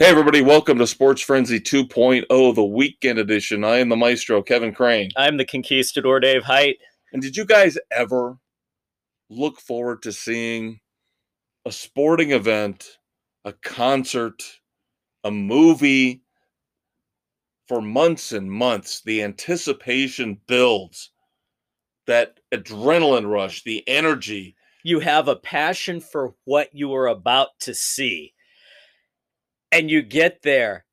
[0.00, 3.64] Hey, everybody, welcome to Sports Frenzy 2.0, the weekend edition.
[3.64, 5.10] I am the maestro, Kevin Crane.
[5.16, 6.76] I'm the conquistador, Dave Height.
[7.12, 8.38] And did you guys ever
[9.28, 10.78] look forward to seeing
[11.66, 12.98] a sporting event,
[13.44, 14.44] a concert,
[15.24, 16.22] a movie
[17.66, 19.02] for months and months?
[19.04, 21.10] The anticipation builds,
[22.06, 24.54] that adrenaline rush, the energy.
[24.84, 28.34] You have a passion for what you are about to see
[29.72, 30.84] and you get there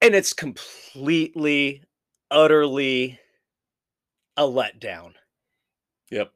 [0.00, 1.82] and it's completely
[2.30, 3.18] utterly
[4.36, 5.14] a letdown.
[6.10, 6.30] Yep.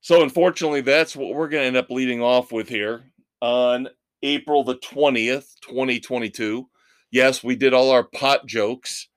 [0.00, 3.04] So unfortunately that's what we're going to end up leading off with here
[3.40, 3.88] on
[4.22, 6.66] april the 20th 2022
[7.10, 9.08] yes we did all our pot jokes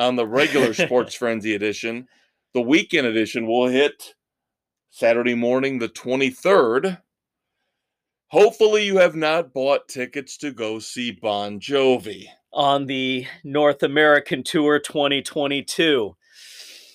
[0.00, 2.08] on the regular sports frenzy edition.
[2.54, 4.14] The weekend edition will hit
[4.90, 6.98] saturday morning the 23rd
[8.28, 14.42] Hopefully, you have not bought tickets to go see Bon Jovi on the North American
[14.42, 16.16] Tour 2022.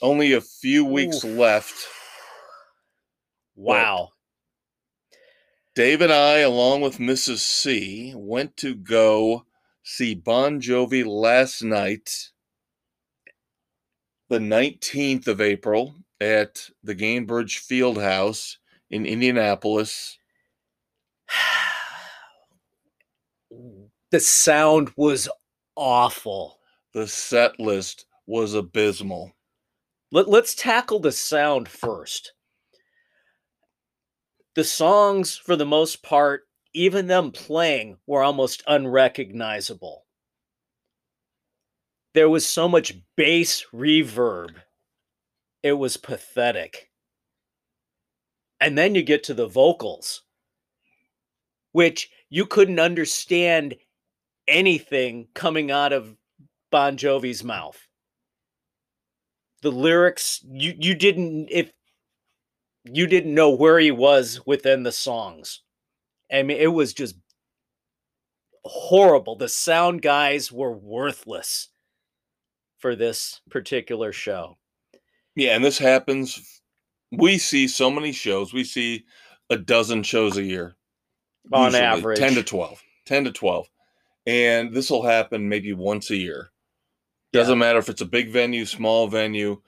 [0.02, 1.38] Only a few weeks Oof.
[1.38, 1.88] left.
[3.56, 4.10] Wow.
[5.74, 7.40] Dave and I, along with Mrs.
[7.40, 9.46] C, went to go
[9.84, 12.32] see Bon Jovi last night,
[14.28, 18.58] the 19th of April, at the Gainbridge Fieldhouse
[18.90, 20.18] in Indianapolis
[24.12, 25.30] the sound was
[25.76, 26.60] awful.
[26.94, 29.34] The set list was abysmal.
[30.12, 32.34] Let, let's tackle the sound first.
[34.56, 36.44] The songs, for the most part,
[36.74, 40.06] even them playing, were almost unrecognizable.
[42.14, 44.56] There was so much bass reverb.
[45.64, 46.90] It was pathetic.
[48.60, 50.24] And then you get to the vocals
[51.72, 53.76] which you couldn't understand
[54.48, 56.16] anything coming out of
[56.72, 57.88] Bon Jovi's mouth.
[59.62, 61.72] The lyrics you you didn't if
[62.84, 65.62] you didn't know where he was within the songs.
[66.32, 67.16] I mean it was just
[68.64, 69.36] horrible.
[69.36, 71.70] The sound guys were worthless
[72.80, 74.58] for this particular show.
[75.36, 76.62] Yeah, and this happens
[77.12, 78.54] we see so many shows.
[78.54, 79.06] We see
[79.50, 80.76] a dozen shows a year
[81.52, 82.20] on average.
[82.20, 83.68] 10 to 12 10 to 12
[84.28, 86.52] and this will happen maybe once a year.
[87.34, 87.60] Doesn't yeah.
[87.60, 89.62] matter if it's a big venue small venue.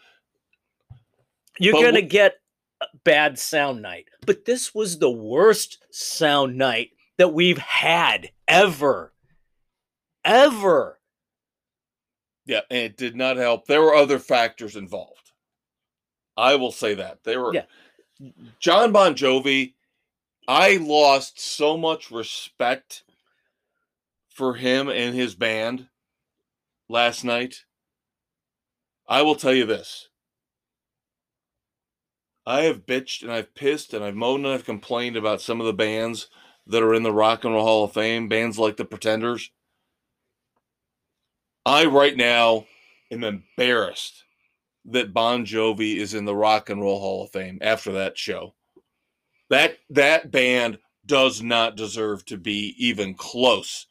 [1.59, 2.35] You're going to get
[2.81, 9.13] a bad sound night but this was the worst sound night that we've had ever.
[10.25, 10.99] Ever.
[12.45, 13.65] Yeah and it did not help.
[13.65, 15.31] There were other factors involved.
[16.35, 17.23] I will say that.
[17.23, 17.65] They were yeah.
[18.59, 19.73] john bon jovi
[20.47, 23.03] I lost so much respect
[24.29, 25.87] for him and his band
[26.89, 27.63] last night.
[29.07, 30.09] I will tell you this.
[32.45, 35.65] I have bitched and I've pissed and I've moaned and I've complained about some of
[35.65, 36.27] the bands
[36.67, 39.49] that are in the Rock and Roll Hall of Fame, bands like the Pretenders.
[41.65, 42.65] I right now
[43.11, 44.25] am embarrassed
[44.85, 48.53] that Bon Jovi is in the Rock and Roll Hall of Fame after that show.
[49.49, 53.87] That that band does not deserve to be even close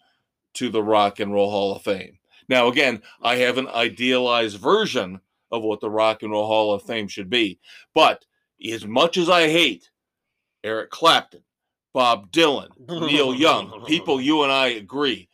[0.54, 2.18] to the Rock and Roll Hall of Fame.
[2.48, 5.20] Now, again, I have an idealized version
[5.50, 7.58] of what the Rock and Roll Hall of Fame should be.
[7.94, 8.24] But
[8.70, 9.90] as much as I hate
[10.64, 11.42] Eric Clapton,
[11.92, 15.28] Bob Dylan, Neil Young, people you and I agree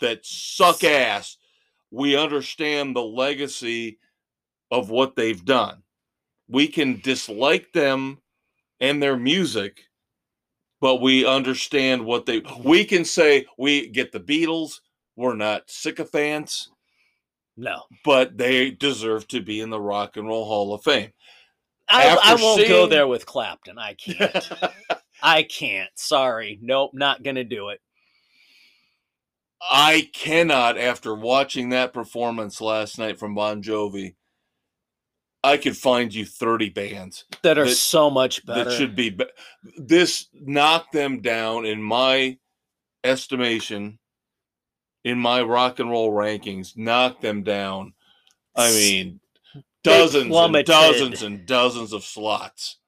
[0.00, 1.36] that suck ass,
[1.90, 3.98] we understand the legacy
[4.70, 5.82] of what they've done.
[6.48, 8.18] We can dislike them
[8.80, 9.84] and their music,
[10.80, 12.42] but we understand what they.
[12.62, 14.80] We can say we get the Beatles.
[15.16, 16.70] We're not sycophants.
[17.56, 21.12] No, but they deserve to be in the Rock and Roll Hall of Fame.
[21.88, 22.68] I, I won't seeing...
[22.68, 23.78] go there with Clapton.
[23.78, 24.50] I can't.
[25.22, 25.90] I can't.
[25.94, 26.58] Sorry.
[26.60, 27.80] Nope, not going to do it.
[29.62, 34.14] I cannot, after watching that performance last night from Bon Jovi,
[35.44, 38.64] I could find you 30 bands that are that, so much better.
[38.64, 39.26] That should be, be
[39.76, 42.38] this knocked them down in my
[43.04, 43.98] estimation,
[45.04, 47.92] in my rock and roll rankings, knocked them down.
[48.56, 49.20] I mean,
[49.82, 52.78] dozens and dozens and dozens of slots.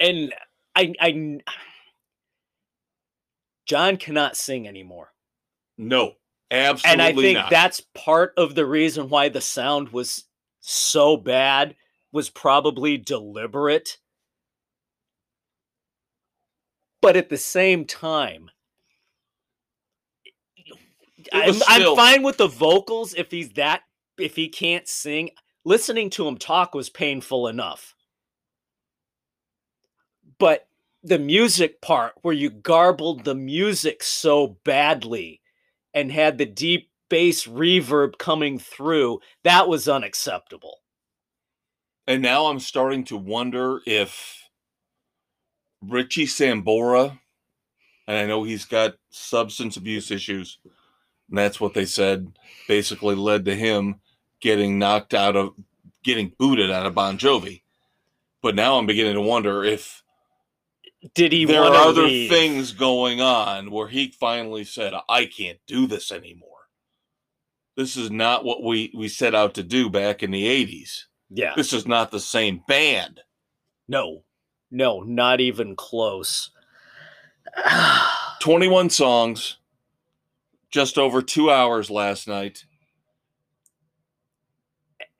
[0.00, 0.34] And
[0.74, 1.38] I, I,
[3.66, 5.12] John cannot sing anymore.
[5.78, 6.14] No,
[6.50, 6.92] absolutely.
[6.92, 7.50] And I think not.
[7.50, 10.24] that's part of the reason why the sound was
[10.58, 11.76] so bad
[12.14, 13.98] was probably deliberate.
[17.02, 18.50] But at the same time,
[21.32, 23.82] I'm, I'm fine with the vocals if he's that
[24.16, 25.30] if he can't sing.
[25.64, 27.96] Listening to him talk was painful enough.
[30.38, 30.68] But
[31.02, 35.40] the music part where you garbled the music so badly
[35.92, 40.78] and had the deep bass reverb coming through, that was unacceptable.
[42.06, 44.42] And now I'm starting to wonder if
[45.82, 47.18] Richie Sambora,
[48.06, 50.58] and I know he's got substance abuse issues,
[51.28, 54.00] and that's what they said basically led to him
[54.40, 55.54] getting knocked out of,
[56.02, 57.62] getting booted out of Bon Jovi.
[58.42, 60.02] But now I'm beginning to wonder if
[61.14, 62.28] Did he there want are other leave?
[62.28, 66.50] things going on where he finally said, I can't do this anymore.
[67.76, 71.04] This is not what we, we set out to do back in the 80s.
[71.30, 71.52] Yeah.
[71.56, 73.20] This is not the same band.
[73.88, 74.24] No.
[74.70, 76.50] No, not even close.
[78.40, 79.58] 21 songs,
[80.70, 82.64] just over two hours last night.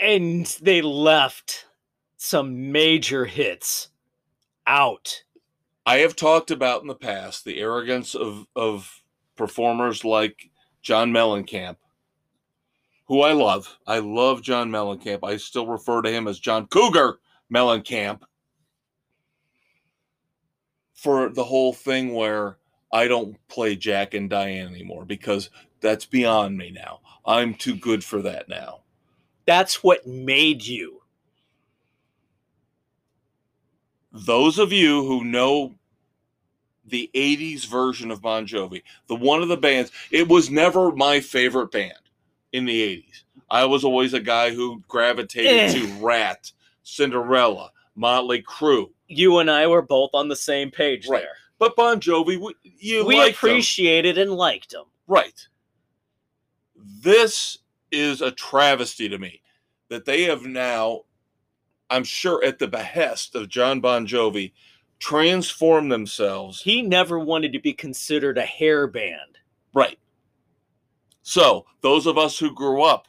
[0.01, 1.67] and they left
[2.17, 3.89] some major hits
[4.67, 5.23] out.
[5.87, 9.03] I have talked about in the past the arrogance of, of
[9.37, 10.51] performers like
[10.83, 11.77] John Mellencamp,
[13.07, 13.79] who I love.
[13.87, 15.21] I love John Mellencamp.
[15.23, 17.19] I still refer to him as John Cougar
[17.53, 18.23] Mellencamp
[20.95, 22.59] for the whole thing where
[22.93, 27.01] I don't play Jack and Diane anymore because that's beyond me now.
[27.27, 28.81] I'm too good for that now.
[29.47, 31.03] That's what made you.
[34.15, 35.75] those of you who know
[36.87, 41.21] the 80s version of Bon Jovi, the one of the bands, it was never my
[41.21, 41.93] favorite band
[42.55, 43.25] in the 80s.
[43.51, 45.73] I was always a guy who gravitated Eh.
[45.73, 46.53] to Ratt,
[46.85, 48.91] Cinderella, Motley Crue.
[49.09, 51.23] You and I were both on the same page Right.
[51.23, 51.37] there.
[51.59, 54.85] But Bon Jovi, we, you we appreciated and liked them.
[55.09, 55.49] Right.
[56.77, 57.59] This
[57.91, 59.43] is a travesty to me
[59.89, 61.03] that they have now,
[61.91, 64.53] I'm sure at the behest of John Bon Jovi,
[65.01, 69.39] transformed themselves He never wanted to be considered a hair band.
[69.75, 69.99] Right.
[71.27, 73.09] So, those of us who grew up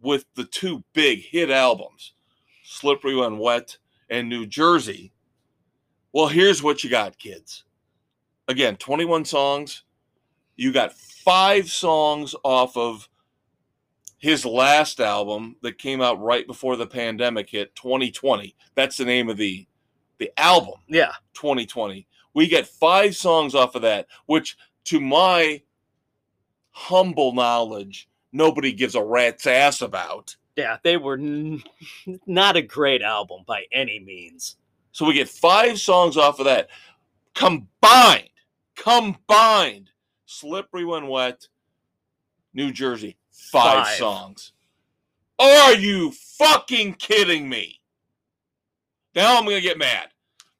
[0.00, 2.12] with the two big hit albums,
[2.62, 3.76] Slippery When Wet
[4.08, 5.12] and New Jersey,
[6.12, 7.64] well, here's what you got, kids.
[8.46, 9.82] Again, 21 songs.
[10.54, 13.08] You got five songs off of
[14.18, 18.54] his last album that came out right before the pandemic hit, 2020.
[18.76, 19.66] That's the name of the
[20.18, 20.74] the album.
[20.86, 21.10] Yeah.
[21.34, 22.06] 2020.
[22.34, 25.60] We get five songs off of that, which to my
[26.72, 30.36] humble knowledge, nobody gives a rat's ass about.
[30.56, 31.62] Yeah, they were n-
[32.26, 34.56] not a great album by any means.
[34.92, 36.68] So we get five songs off of that.
[37.34, 38.28] Combined,
[38.76, 39.90] combined,
[40.26, 41.48] Slippery When Wet,
[42.52, 43.96] New Jersey, five, Five.
[43.96, 44.52] songs.
[45.38, 47.80] Are you fucking kidding me?
[49.14, 50.08] Now I'm going to get mad.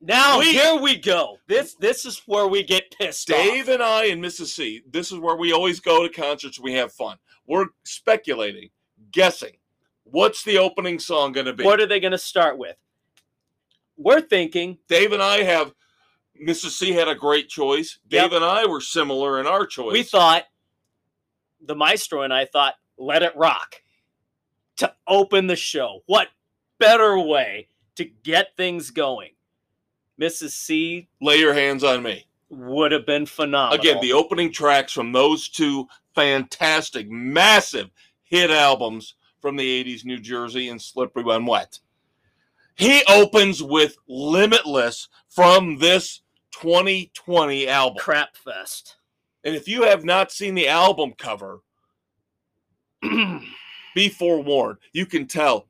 [0.04, 1.38] Now We- here we go.
[1.46, 3.75] This this is where we get pissed Dave off.
[3.75, 4.49] and I and Mrs.
[4.49, 6.58] C, this is where we always go to concerts.
[6.58, 7.19] We have fun.
[7.46, 8.70] We're speculating,
[9.12, 9.56] guessing.
[10.04, 11.64] What's the opening song going to be?
[11.64, 12.76] What are they going to start with?
[13.96, 15.72] We're thinking Dave and I have.
[16.43, 16.70] Mrs.
[16.70, 17.98] C had a great choice.
[18.08, 18.22] Yep.
[18.22, 19.93] Dave and I were similar in our choice.
[19.93, 20.44] we thought
[21.65, 23.76] the maestro and I thought let it rock
[24.79, 26.00] to open the show.
[26.06, 26.29] What
[26.81, 29.31] better way to get things going?
[30.22, 30.50] Mrs.
[30.50, 32.26] C lay your hands on me.
[32.48, 33.81] would have been phenomenal.
[33.81, 37.91] Again, the opening tracks from those two fantastic, massive
[38.22, 41.81] hit albums from the 80s, New Jersey and Slippery When Wet.
[42.76, 46.20] He opens with Limitless from this
[46.52, 47.98] 2020 album.
[47.98, 48.96] crap fest.
[49.44, 51.60] And if you have not seen the album cover,
[53.02, 54.79] be forewarned.
[54.93, 55.67] You can tell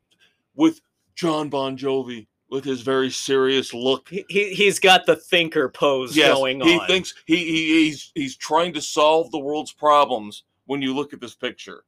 [0.54, 0.80] with
[1.14, 4.11] John Bon Jovi with his very serious look.
[4.11, 6.87] he, he, he's got the thinker pose Yes, going he on.
[6.87, 11.21] thinks he, he he's he's trying to solve the world's problems when you look at
[11.21, 11.82] this picture.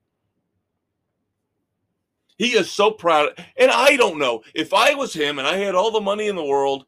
[2.38, 3.28] He is so proud.
[3.58, 6.34] And I don't know if I was him and I had all the money in
[6.34, 6.86] the world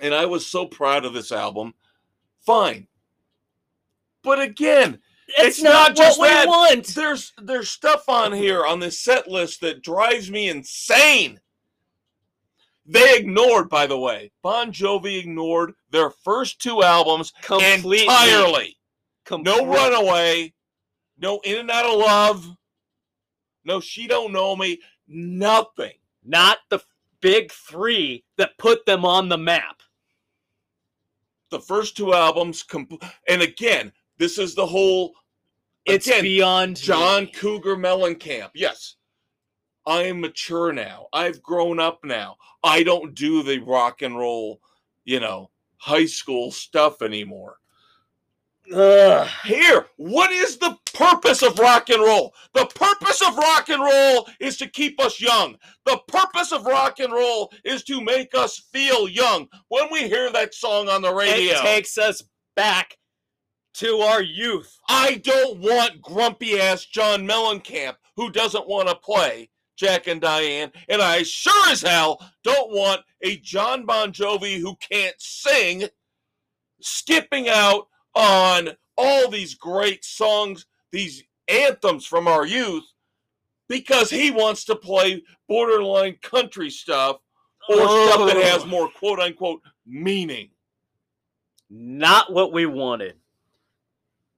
[0.00, 1.74] and I was so proud of this album,
[2.40, 2.86] fine.
[4.22, 4.98] But again,
[5.28, 6.46] it's, it's not, not just what that.
[6.46, 6.86] we want.
[6.88, 11.38] there's there's stuff on here on this set list that drives me insane.
[12.88, 18.02] They ignored, by the way, Bon Jovi ignored their first two albums Completely.
[18.02, 18.76] entirely.
[19.30, 20.54] No Runaway,
[21.18, 22.56] no In and Out of Love,
[23.64, 24.78] no She Don't Know Me,
[25.08, 25.94] nothing.
[26.24, 26.80] Not the
[27.20, 29.82] big three that put them on the map.
[31.50, 35.14] The first two albums, compl- and again, this is the whole
[35.86, 37.32] It's Again, beyond John me.
[37.32, 38.50] Cougar Mellencamp.
[38.54, 38.96] Yes.
[39.86, 41.06] I am mature now.
[41.12, 42.36] I've grown up now.
[42.64, 44.60] I don't do the rock and roll,
[45.04, 47.58] you know, high school stuff anymore.
[48.74, 49.28] Ugh.
[49.44, 52.34] Here, what is the purpose of rock and roll?
[52.52, 55.56] The purpose of rock and roll is to keep us young.
[55.84, 59.46] The purpose of rock and roll is to make us feel young.
[59.68, 62.24] When we hear that song on the radio, It takes us
[62.56, 62.98] back
[63.74, 64.76] to our youth.
[64.88, 70.72] I don't want grumpy ass John Mellencamp who doesn't want to play Jack and Diane,
[70.88, 75.84] and I sure as hell don't want a John Bon Jovi who can't sing
[76.80, 82.84] skipping out on all these great songs, these anthems from our youth,
[83.68, 87.18] because he wants to play borderline country stuff
[87.68, 90.50] or stuff that has more quote unquote meaning.
[91.68, 93.16] Not what we wanted.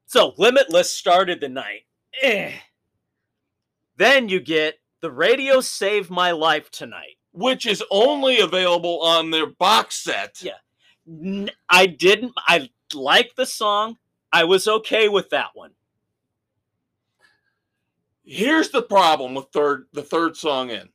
[0.06, 1.82] So, Limitless started the night.
[2.22, 2.52] Eh.
[3.96, 7.16] Then you get The Radio Saved My Life Tonight.
[7.32, 10.42] Which is only available on their box set.
[10.42, 11.46] Yeah.
[11.68, 13.96] I didn't, I liked the song.
[14.32, 15.72] I was okay with that one.
[18.24, 20.90] Here's the problem with third the third song in.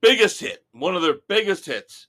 [0.00, 2.06] Biggest hit, one of their biggest hits.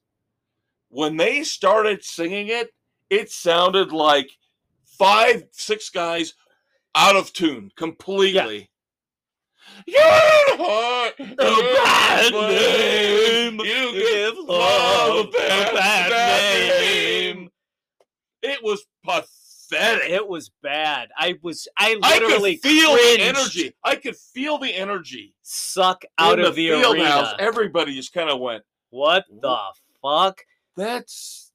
[0.87, 2.73] When they started singing it,
[3.09, 4.29] it sounded like
[4.85, 6.35] five, six guys
[6.95, 8.70] out of tune completely.
[9.85, 13.59] You're heart, A bad name.
[13.59, 17.49] You give love a bad, bad name.
[18.41, 20.09] It was pathetic.
[20.09, 21.09] It was bad.
[21.17, 23.19] I was, I I literally could feel cringed.
[23.19, 23.73] the energy.
[23.83, 27.05] I could feel the energy suck out in of the, field arena.
[27.09, 27.33] house.
[27.39, 29.57] Everybody just kind of went, What the
[30.01, 30.41] fuck?
[30.75, 31.51] "That's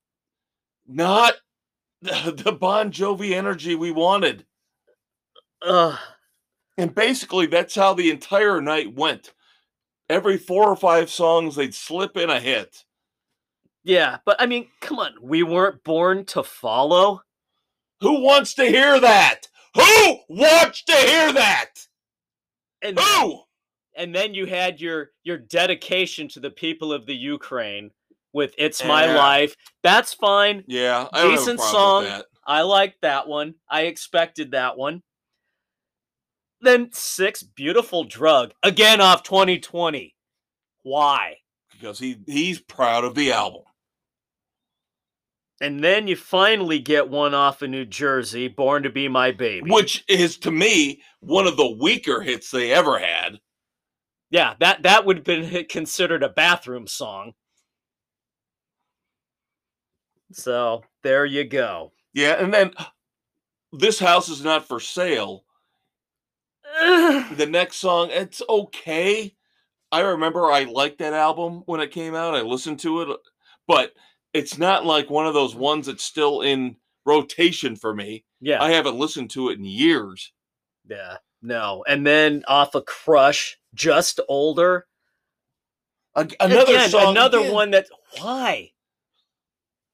[0.86, 1.34] not
[2.02, 4.46] the Bon Jovi energy we wanted."
[5.62, 5.98] Ugh.
[6.78, 9.32] And basically, that's how the entire night went.
[10.08, 12.84] Every four or five songs, they'd slip in a hit.
[13.82, 15.14] Yeah, but I mean, come on.
[15.22, 17.22] We weren't born to follow.
[18.00, 19.42] Who wants to hear that?
[19.74, 21.70] Who wants to hear that?
[22.82, 23.40] And Who?
[23.96, 27.90] and then you had your your dedication to the people of the Ukraine
[28.32, 29.16] with "It's My Yeah.
[29.16, 30.64] Life." That's fine.
[30.66, 32.22] Yeah, I don't have a Decent song.
[32.46, 33.54] I liked that one.
[33.68, 35.02] I expected that one.
[36.60, 40.14] Then six, beautiful drug again off 2020.
[40.82, 41.36] Why?
[41.72, 43.62] because he he's proud of the album.
[45.60, 49.70] And then you finally get one off of New Jersey, "Born to Be My Baby."
[49.70, 53.40] which is to me one of the weaker hits they ever had.
[54.30, 57.34] yeah, that that would have been considered a bathroom song.
[60.32, 61.92] So there you go.
[62.12, 62.72] Yeah, and then
[63.72, 65.44] this house is not for sale.
[66.78, 69.34] The next song, it's okay.
[69.92, 72.34] I remember I liked that album when it came out.
[72.34, 73.18] I listened to it,
[73.66, 73.92] but
[74.34, 78.24] it's not like one of those ones that's still in rotation for me.
[78.40, 80.32] yeah, I haven't listened to it in years.
[80.88, 81.84] yeah, no.
[81.88, 84.86] And then off a crush, just older.
[86.14, 87.86] A- Another Again, song, another again, one that
[88.20, 88.72] why?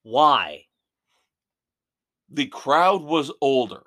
[0.02, 0.66] Why?
[2.30, 3.82] The crowd was older.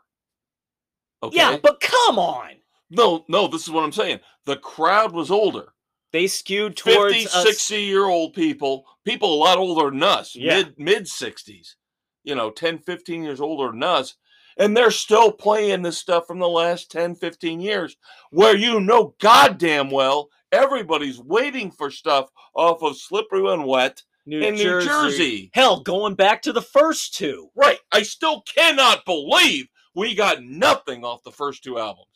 [1.23, 1.35] Okay.
[1.37, 2.51] Yeah, but come on.
[2.89, 3.47] No, no.
[3.47, 4.19] This is what I'm saying.
[4.45, 5.73] The crowd was older.
[6.11, 7.43] They skewed towards 50, us.
[7.43, 10.57] 60 year old people, people a lot older than us, Yeah.
[10.57, 11.75] mid mid 60s,
[12.23, 14.15] you know, 10, 15 years older than us.
[14.57, 17.97] And they're still playing this stuff from the last 10, 15 years,
[18.29, 24.39] where you know goddamn well everybody's waiting for stuff off of Slippery When Wet New
[24.41, 25.51] in New Jersey.
[25.53, 27.49] Hell, going back to the first two.
[27.55, 27.79] Right.
[27.91, 32.07] I still cannot believe we got nothing off the first two albums.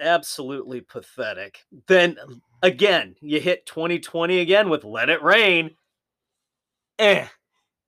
[0.00, 1.64] Absolutely pathetic.
[1.86, 2.16] Then
[2.62, 5.72] again, you hit 2020 again with Let It Rain.
[6.98, 7.26] Eh.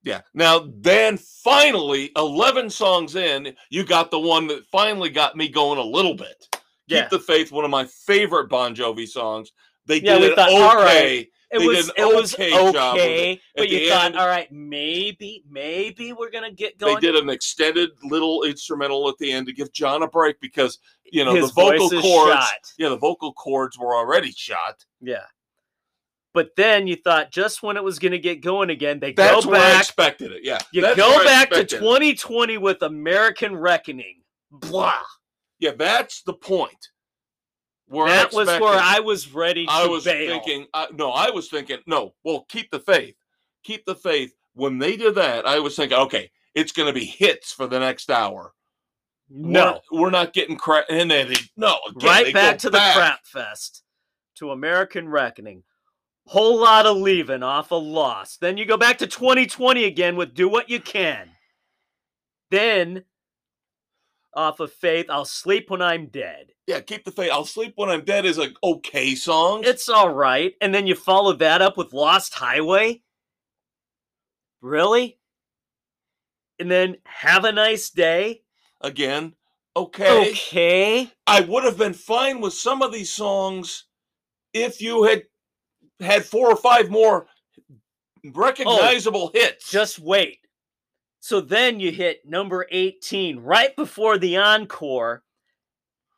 [0.03, 0.21] Yeah.
[0.35, 5.79] Now, then finally, 11 songs in, you got the one that finally got me going
[5.79, 6.47] a little bit.
[6.53, 7.09] Keep Yeah.
[7.09, 9.53] the Faith, one of my favorite Bon Jovi songs.
[9.87, 11.31] They Yeah, did it thought, all right, okay.
[11.55, 13.41] It They was it was okay okay.
[13.57, 16.97] But you thought, end- all right, maybe maybe we're gonna get going.
[16.97, 20.81] They did an extended little instrumental at the end to give John a break because,
[21.05, 22.33] you know, His the vocal cords.
[22.35, 22.73] shot.
[22.77, 24.85] Yeah, the vocal cords were already shot.
[25.01, 25.23] Yeah.
[26.33, 29.53] But then you thought just when it was gonna get going again, they That's go
[29.53, 29.83] where I back.
[29.83, 30.41] expected it.
[30.43, 30.59] Yeah.
[30.73, 31.79] You that's go back to expected it.
[31.79, 34.23] 2020 with American Reckoning.
[34.51, 34.99] Blah.
[35.61, 36.89] Yeah, that's the point.
[37.95, 40.31] That was where I was ready to I was bail.
[40.31, 43.17] thinking, uh, no, I was thinking, no, well, keep the faith.
[43.63, 44.35] Keep the faith.
[44.55, 47.79] When they did that, I was thinking, okay, it's going to be hits for the
[47.79, 48.53] next hour.
[49.29, 49.81] No.
[49.91, 50.87] we're, we're not getting crap.
[50.91, 53.83] And then they, no, again, right they back to the crap fest
[54.37, 55.63] to American Reckoning.
[56.27, 58.37] Whole lot of leaving off a loss.
[58.37, 61.29] Then you go back to 2020 again with Do What You Can.
[62.51, 63.05] Then
[64.37, 66.53] off of Faith, I'll Sleep When I'm Dead.
[66.67, 67.31] Yeah, keep the faith.
[67.31, 69.63] I'll sleep when I'm dead is an okay song.
[69.65, 70.55] It's all right.
[70.63, 73.03] And then you follow that up with Lost Highway?
[74.63, 75.19] Really?
[76.59, 78.41] And then Have a Nice Day?
[78.81, 79.35] again,
[79.77, 80.31] okay.
[80.31, 81.11] Okay.
[81.27, 83.85] I would have been fine with some of these songs
[84.53, 85.25] if you had
[86.01, 89.71] had four or five more oh, recognizable hits.
[89.71, 90.39] Just wait.
[91.25, 95.23] So then you hit number 18 right before the encore.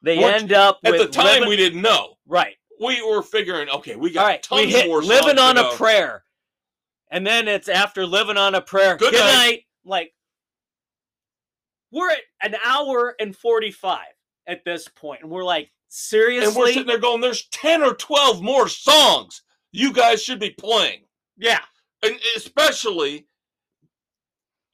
[0.03, 2.15] They Which, end up at the time we didn't know.
[2.27, 2.57] right.
[2.83, 5.71] We were figuring, okay, we got All right, tons we hit more living on a
[5.77, 6.25] prayer.
[7.09, 8.97] And then it's after living on a prayer.
[8.97, 9.33] Good Good, night.
[9.33, 9.61] night.
[9.85, 10.13] Like
[11.93, 14.01] we're at an hour and 45
[14.49, 16.49] at this point and we're like seriously?
[16.49, 20.51] And we're sitting there going, there's 10 or 12 more songs you guys should be
[20.51, 21.03] playing.
[21.37, 21.61] yeah.
[22.03, 23.29] And especially,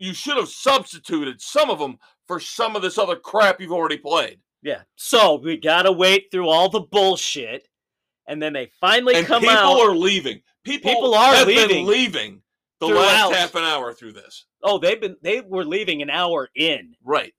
[0.02, 3.98] you should have substituted some of them for some of this other crap you've already
[3.98, 4.38] played.
[4.62, 4.82] Yeah.
[4.96, 7.68] So we got to wait through all the bullshit
[8.26, 9.68] and then they finally and come people out.
[9.74, 10.42] People are leaving.
[10.64, 12.42] People, People are have leaving been leaving
[12.80, 13.30] the throughout.
[13.30, 14.46] last half an hour through this.
[14.62, 16.94] oh, they've been they were leaving an hour in.
[17.04, 17.32] Right.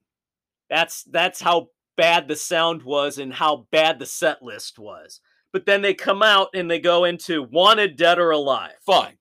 [0.70, 5.20] That's that's how bad the sound was and how bad the set list was.
[5.51, 8.74] But then they come out and they go into Wanted Dead or Alive.
[8.86, 9.17] Fine.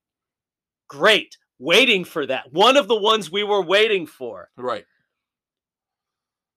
[0.89, 1.37] Great.
[1.63, 2.53] Waiting for that.
[2.53, 4.51] One of the ones we were waiting for.
[4.57, 4.85] Right.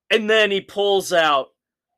[0.09, 1.49] And then he pulls out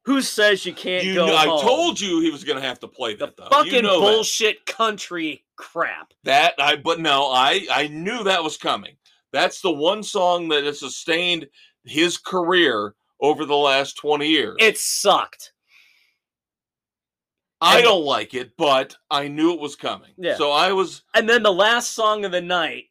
[0.05, 2.79] Who says you can't You go know, I told you he was going to have
[2.81, 3.37] to play the that.
[3.37, 3.47] though.
[3.49, 4.05] fucking you know that.
[4.11, 6.13] bullshit country crap.
[6.23, 8.95] That I but no, I I knew that was coming.
[9.31, 11.47] That's the one song that has sustained
[11.85, 14.55] his career over the last 20 years.
[14.59, 15.53] It sucked.
[17.59, 20.11] I and- don't like it, but I knew it was coming.
[20.17, 20.35] Yeah.
[20.35, 22.85] So I was And then the last song of the night,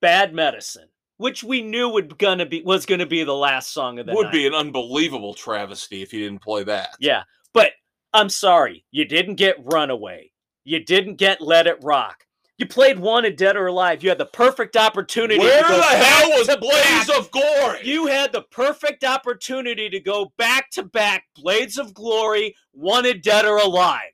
[0.00, 4.06] Bad Medicine, which we knew would gonna be was gonna be the last song of
[4.06, 4.32] the would night.
[4.32, 6.96] be an unbelievable travesty if you didn't play that.
[7.00, 7.72] Yeah, but
[8.12, 10.32] I'm sorry, you didn't get Runaway.
[10.64, 12.24] You didn't get Let It Rock.
[12.58, 14.02] You played Wanted Dead or Alive.
[14.02, 15.40] You had the perfect opportunity.
[15.40, 17.18] Where the hell was Blaze back.
[17.18, 17.80] of Glory?
[17.84, 23.22] You had the perfect opportunity to go back to back Blaze of Glory, one Wanted
[23.22, 24.12] Dead or Alive.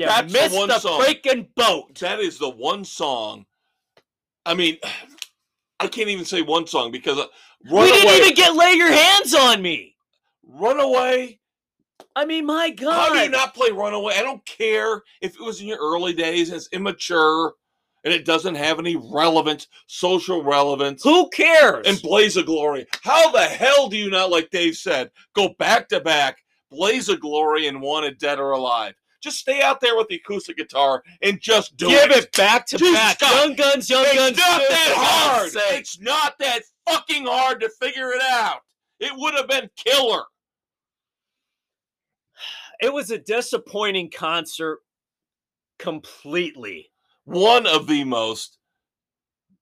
[0.00, 1.02] You That's the one the song.
[1.02, 1.98] freaking boat.
[1.98, 3.44] that is the one song.
[4.46, 4.78] I mean,
[5.80, 7.26] I can't even say one song because uh,
[7.64, 9.94] we Runaway, didn't even get Lay Your Hands on Me.
[10.46, 11.38] Runaway.
[12.16, 12.92] I mean, my God.
[12.92, 14.14] How do you not play Runaway?
[14.16, 17.54] I don't care if it was in your early days and it's immature
[18.04, 21.02] and it doesn't have any relevance, social relevance.
[21.02, 21.86] Who cares?
[21.86, 22.86] and Blaze of Glory.
[23.02, 26.38] How the hell do you not, like Dave said, go back to back
[26.70, 28.94] Blaze of Glory and Wanted Dead or Alive?
[29.20, 32.24] Just stay out there with the acoustic guitar and just do Give it.
[32.24, 33.20] it back to Dude, back.
[33.20, 34.36] Young Guns, Young It's Guns.
[34.38, 35.50] not that hard.
[35.50, 35.62] Sake.
[35.80, 38.60] It's not that fucking hard to figure it out.
[38.98, 40.22] It would have been killer.
[42.82, 44.78] It was a disappointing concert
[45.78, 46.90] completely.
[47.24, 48.58] One of the most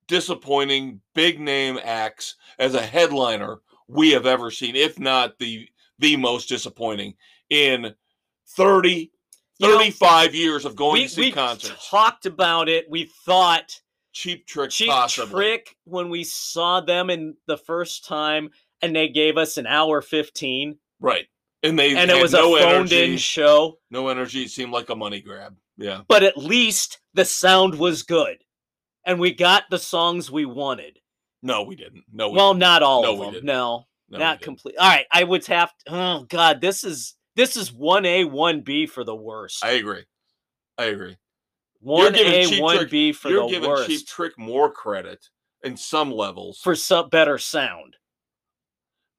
[0.07, 5.69] disappointing big name acts as a headliner we have ever seen, if not the
[5.99, 7.15] the most disappointing
[7.51, 7.93] in
[8.51, 9.11] 30,
[9.59, 11.89] You know, 35 years of going we to see we concerts.
[11.91, 12.89] talked about it.
[12.89, 13.81] We thought
[14.13, 15.31] Cheap Trick Cheap possibly.
[15.33, 18.51] Trick when we saw them in the first time
[18.83, 21.27] and they gave us an hour 15 Right.
[21.65, 23.13] And they and it was no a phoned energy.
[23.15, 24.43] in show, No energy.
[24.45, 25.57] It seemed like a money grab.
[25.77, 26.03] Yeah.
[26.09, 28.39] but at least the sound was good.
[29.07, 30.99] And we got the songs we wanted.
[31.43, 32.05] No, we didn't.
[32.13, 32.61] No, we well, didn't.
[32.61, 33.45] not all No, of them.
[33.45, 33.85] No.
[34.11, 34.77] No, not complete.
[34.79, 35.95] All right, I would have to.
[35.95, 39.65] Oh God, this is this is one A, one B for the worst.
[39.65, 40.05] I agree.
[40.77, 41.17] I agree.
[41.81, 43.53] One A, one B for the worst.
[43.53, 45.29] You're giving Cheap Trick more credit
[45.63, 46.61] in some levels.
[46.61, 47.97] for some better sound.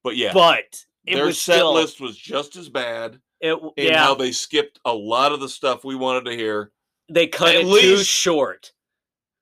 [0.04, 3.58] but yeah, But it their was set still list was just as bad it.
[3.78, 6.72] in Yeah, how they skipped a lot of the stuff we wanted to hear.
[7.10, 8.74] they cut at it too short.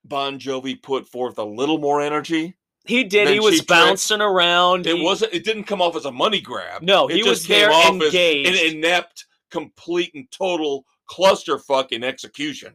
[0.04, 2.56] Bon Jovi put forth a little more energy.
[2.88, 3.28] He did.
[3.28, 4.86] He was bouncing around.
[4.86, 5.32] It he- wasn't.
[5.34, 6.82] It didn't come off as a money grab.
[6.82, 8.48] No, it he just was came there off engaged.
[8.50, 12.74] as an inept, complete, and total clusterfuck in execution.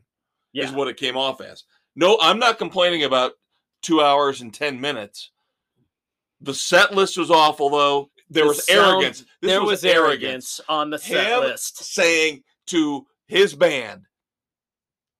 [0.53, 0.65] yeah.
[0.65, 1.63] Is what it came off as.
[1.95, 3.33] No, I'm not complaining about
[3.81, 5.31] two hours and ten minutes.
[6.41, 8.11] The set list was awful, though.
[8.29, 9.19] There The was sound- arrogance.
[9.41, 10.23] This there was, was arrogance.
[10.23, 11.77] arrogance on the set Him list.
[11.83, 14.05] saying to his band,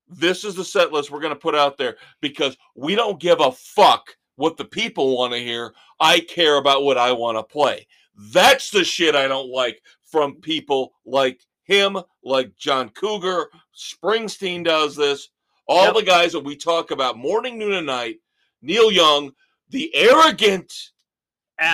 [0.07, 3.39] "This is the set list we're going to put out there because we don't give
[3.39, 5.73] a fuck what the people want to hear.
[5.99, 7.87] I care about what I want to play.
[8.31, 13.49] That's the shit I don't like from people like him, like John Cougar.
[13.75, 15.29] Springsteen does this.
[15.67, 15.95] All Yep.
[15.95, 18.17] the guys that we talk about morning, noon, and night.
[18.61, 19.33] Neil Young,
[19.69, 20.91] the arrogant.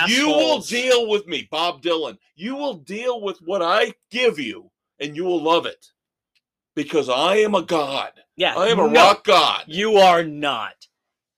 [0.06, 2.18] You will deal with me, Bob Dylan.
[2.36, 4.70] You will deal with what I give you,
[5.00, 5.86] and you will love it.
[6.76, 8.12] Because I am a god.
[8.36, 9.64] Yeah, I am a no, rock god.
[9.66, 10.86] You are not.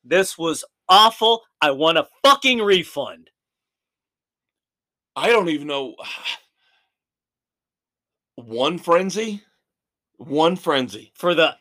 [0.05, 1.43] This was awful.
[1.61, 3.31] I want a fucking refund.
[5.17, 5.97] I don't even know.
[8.37, 9.43] One frenzy?
[10.17, 11.13] One frenzy.
[11.15, 11.57] for the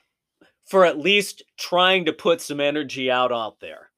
[0.66, 3.90] for at least trying to put some energy out out there.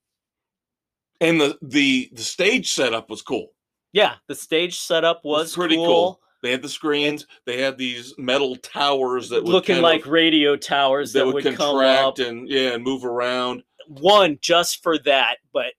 [1.22, 3.54] And the the the stage setup was cool.
[3.92, 6.20] Yeah, the stage setup was pretty cool, cool.
[6.42, 7.28] They had the screens.
[7.46, 11.36] They had these metal towers that would looking like of, radio towers that, that, would,
[11.36, 12.28] would, come contract up.
[12.28, 13.64] and yeah and move around.
[13.88, 15.74] One just for that, but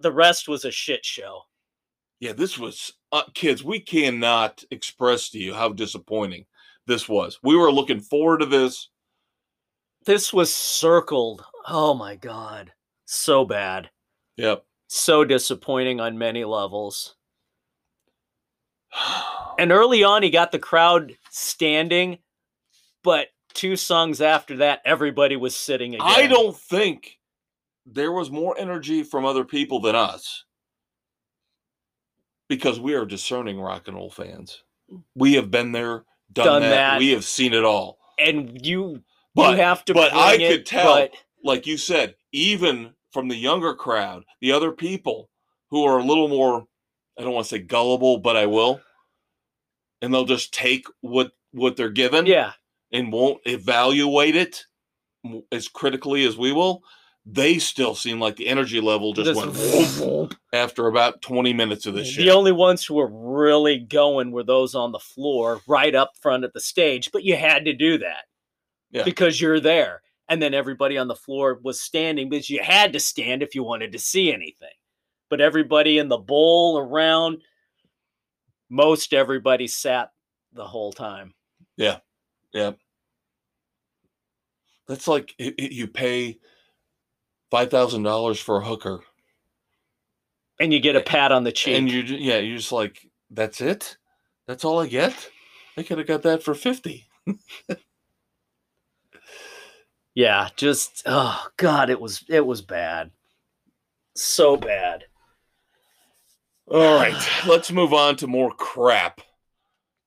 [0.00, 1.42] the rest was a shit show.
[2.20, 3.62] Yeah, this was uh, kids.
[3.62, 6.46] We cannot express to you how disappointing
[6.86, 7.38] this was.
[7.42, 8.88] We were looking forward to this.
[10.04, 11.44] This was circled.
[11.68, 12.72] Oh my god,
[13.06, 13.90] so bad,
[14.36, 14.64] Yep.
[14.86, 17.16] so disappointing on many levels.
[19.58, 22.18] And early on, he got the crowd standing,
[23.02, 26.06] but two songs after that, everybody was sitting again.
[26.06, 27.18] I don't think
[27.84, 30.44] there was more energy from other people than us
[32.48, 34.62] because we are discerning rock and roll fans.
[35.16, 36.70] We have been there, done, Done that.
[36.70, 36.98] that.
[36.98, 37.98] We have seen it all.
[38.18, 39.02] And you,
[39.34, 39.94] But you have to.
[39.94, 44.24] but I bring could it, tell, but like you said, even from the younger crowd,
[44.40, 45.28] the other people
[45.70, 46.66] who are a little more,
[47.18, 48.80] I don't want to say gullible, but I will,
[50.02, 52.26] and they'll just take what what they're given.
[52.26, 52.52] yeah,
[52.92, 54.64] and won't evaluate it
[55.52, 56.82] as critically as we will,
[57.24, 59.56] they still seem like the energy level just this- went
[60.00, 62.28] whoop after about 20 minutes of this the shit.
[62.28, 66.52] only ones who were really going were those on the floor, right up front at
[66.52, 67.10] the stage.
[67.12, 68.24] But you had to do that
[68.92, 69.02] Yeah.
[69.02, 70.02] because you're there.
[70.28, 73.62] And then everybody on the floor was standing because you had to stand if you
[73.64, 74.68] wanted to see anything.
[75.28, 77.42] But everybody in the bowl around,
[78.70, 80.10] most everybody sat
[80.52, 81.34] the whole time.
[84.88, 86.38] That's like i- i- you pay
[87.52, 89.02] $5,000 for a hooker
[90.60, 91.76] And you get a pat on the cheek.
[91.76, 92.98] and you yeah, you're just like
[93.30, 93.96] that's it?
[94.46, 95.30] That's all I get?
[95.76, 97.06] I could have got that for 50.
[100.14, 103.10] Yeah, just oh god, it was it was bad.
[104.14, 105.04] So bad.
[106.68, 107.14] All right,
[107.46, 109.20] let's move on to more crap.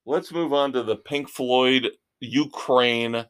[0.08, 3.26] Let's move on to the Pink Floyd Ukraine.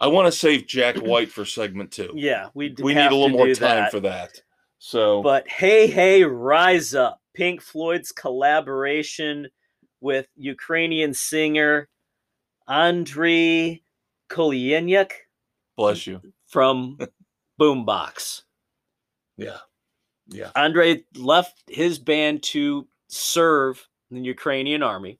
[0.00, 2.12] I want to save Jack White for segment two.
[2.14, 3.90] Yeah, we we need a little more time that.
[3.90, 4.40] for that.
[4.78, 7.20] So, But hey, hey, rise up!
[7.34, 9.48] Pink Floyd's collaboration
[10.00, 11.88] with Ukrainian singer
[12.68, 13.82] Andriy
[14.30, 15.10] Kolyenyuk
[15.76, 16.20] bless you.
[16.46, 16.98] from
[17.60, 18.42] Boombox.
[19.36, 19.58] Yeah,
[20.28, 20.50] yeah.
[20.54, 25.18] Andre left his band to serve the Ukrainian army.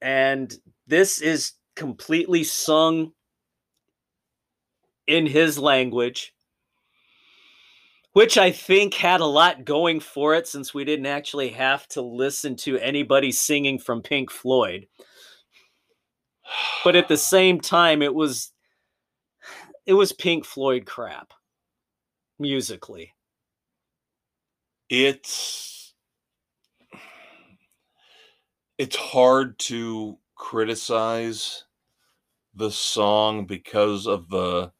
[0.00, 0.54] And
[0.86, 3.12] this is completely sung
[5.06, 6.34] in his language,
[8.12, 12.02] which I think had a lot going for it since we didn't actually have to
[12.02, 14.86] listen to anybody singing from Pink Floyd.
[16.84, 18.52] But at the same time, it was
[19.86, 21.32] it was Pink Floyd crap
[22.38, 23.12] musically.
[24.88, 25.75] it's
[28.78, 31.64] it's hard to criticize
[32.54, 34.72] the song because of the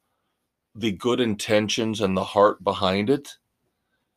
[0.74, 3.36] the good intentions and the heart behind it.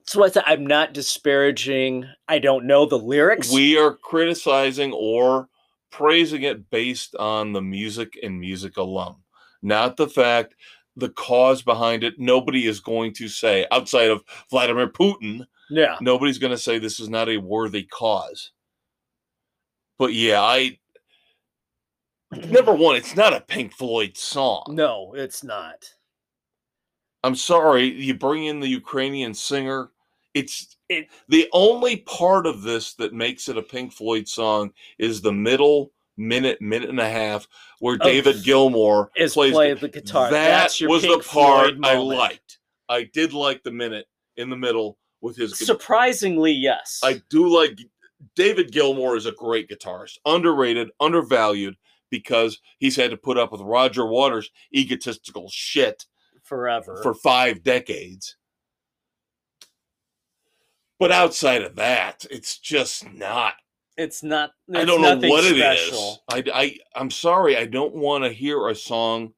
[0.03, 2.05] So I said I'm not disparaging.
[2.27, 3.51] I don't know the lyrics.
[3.51, 5.47] We are criticizing or
[5.91, 9.17] praising it based on the music and music alone,
[9.61, 10.55] not the fact,
[10.95, 12.15] the cause behind it.
[12.19, 15.97] Nobody is going to say, outside of Vladimir Putin, yeah.
[16.01, 18.51] nobody's going to say this is not a worthy cause.
[19.99, 20.79] But yeah, I.
[22.47, 24.63] Number one, it's not a Pink Floyd song.
[24.69, 25.85] No, it's not.
[27.23, 29.91] I'm sorry, you bring in the Ukrainian singer.
[30.33, 35.21] It's It- the only part of this that makes it a Pink Floyd song is
[35.21, 37.47] the middle minute, minute and a half
[37.79, 39.51] where David Gilmour Is plays.
[39.53, 40.29] play the- the guitar.
[40.31, 42.59] that was Pink the part I liked.
[42.87, 44.07] I did like the minute
[44.37, 45.57] in the middle with his.
[45.57, 46.99] Surprisingly, yes.
[47.03, 47.77] I do like
[48.35, 51.75] David Gilmour is a great guitarist, underrated, undervalued
[52.09, 56.05] because he's had to put up with Roger Waters' egotistical shit
[56.43, 56.99] forever.
[57.03, 58.35] for five decades.
[60.99, 63.53] But outside of that, it's just not.
[63.97, 64.51] it's not.
[64.75, 65.79] I don't know what it is.
[65.81, 66.23] special.
[66.29, 67.55] I, I, I'm sorry.
[67.55, 69.33] I don't want to hear a song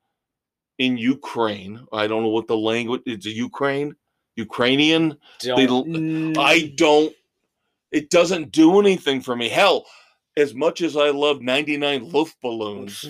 [0.80, 1.86] in Ukraine.
[1.94, 3.04] I don't know what the language.
[3.06, 3.96] It's Ukraine,
[4.36, 5.18] Ukrainian.
[5.44, 6.38] They Don't.
[6.38, 7.14] I don't.
[7.92, 9.50] It doesn't do anything for me.
[9.50, 9.86] Hell,
[10.38, 13.06] as much as I love 99 Luftballons,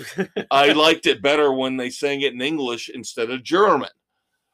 [0.52, 3.90] I liked it better when they sang it in English instead of German.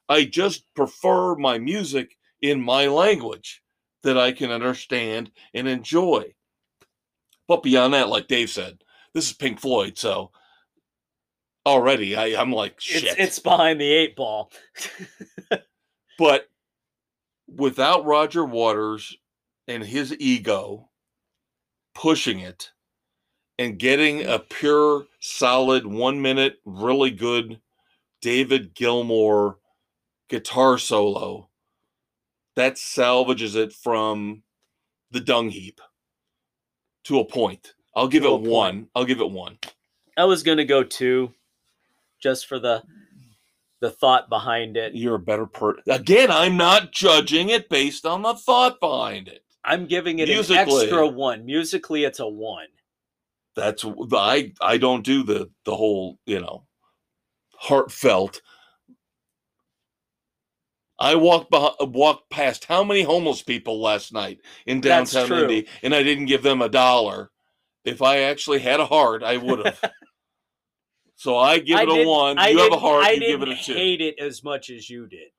[0.10, 3.62] I just prefer my music in my language
[4.04, 6.34] that I can understand and enjoy.
[7.48, 8.80] But beyond that, like Dave said,
[9.14, 10.32] this is Pink Floyd, so
[11.66, 13.04] already I, I'm like shit.
[13.04, 14.52] it's it's behind the eight ball.
[16.18, 16.50] But
[17.48, 19.16] without Roger Waters
[19.68, 20.90] and his ego
[21.94, 22.72] pushing it
[23.60, 24.34] and getting mm.
[24.34, 27.60] a pure, solid, one minute, really good
[28.22, 29.58] David Gilmour
[30.30, 31.50] guitar solo,
[32.56, 34.44] that salvages it from
[35.12, 35.80] the dung heap
[37.06, 37.74] to a point.
[37.96, 38.90] I'll give To it one.
[38.96, 39.58] I'll give it one.
[40.18, 41.34] I was gonna go two,
[42.22, 42.84] just for the
[43.80, 44.96] the thought behind it.
[44.96, 45.84] You're a better person.
[45.88, 49.44] Again, I'm not judging it based on the thought behind it.
[49.68, 51.46] I'm giving it an extra one.
[51.46, 52.68] Musically, it's a one.
[53.56, 56.66] that's I I don't do the the whole you know
[57.54, 58.42] heartfelt.
[61.00, 65.32] I walked beh- walked past how many homeless people last night in downtown.
[65.32, 67.30] Indy, and I didn't give them a dollar.
[67.84, 69.92] If I actually had a heart, I would have.
[71.16, 72.40] so I give I it a one.
[72.40, 73.04] I you have a heart.
[73.04, 73.74] I you give it a two.
[73.74, 75.30] hate it as much as you did.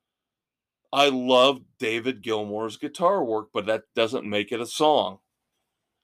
[0.91, 5.19] I love David Gilmour's guitar work, but that doesn't make it a song.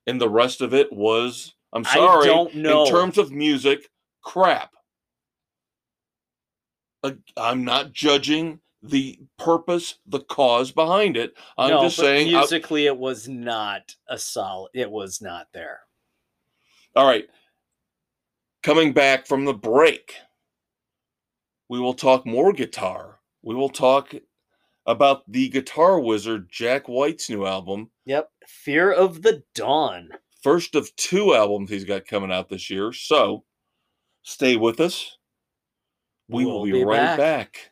[0.07, 2.83] And the rest of it was, I'm I sorry, don't know.
[2.85, 3.89] in terms of music,
[4.21, 4.71] crap.
[7.37, 11.33] I'm not judging the purpose, the cause behind it.
[11.57, 14.69] I'm no, just saying, I- musically, it was not a solid.
[14.73, 15.79] It was not there.
[16.95, 17.27] all right.
[18.63, 20.15] Coming back from the break,
[21.69, 23.19] we will talk more guitar.
[23.43, 24.13] We will talk
[24.85, 28.29] about the guitar wizard Jack White's new album, Yep.
[28.47, 30.09] Fear of the Dawn.
[30.43, 32.93] first of two albums he's got coming out this year.
[32.93, 33.43] So
[34.21, 35.17] stay with us.
[36.29, 37.17] We will We'll be, be right back.
[37.17, 37.71] back.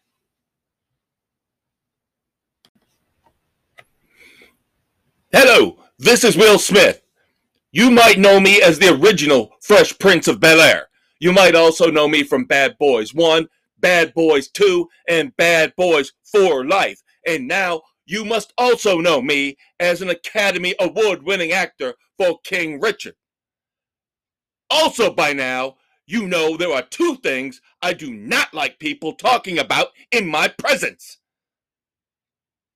[5.32, 7.02] Hello, this is Will Smith.
[7.72, 10.88] You might know me as the original Fresh Prince of Bel Air.
[11.20, 13.48] You might also know me from Bad Boys 1,
[13.80, 17.02] Bad Boys 2, and Bad Boys for Life.
[17.26, 22.80] And now you must also know me as an Academy Award winning actor for King
[22.80, 23.16] Richard.
[24.70, 29.60] Also, by now, you know there are two things I do not like people talking
[29.60, 31.20] about in my presence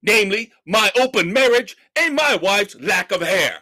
[0.08, 3.60] namely, my open marriage and my wife's lack of hair.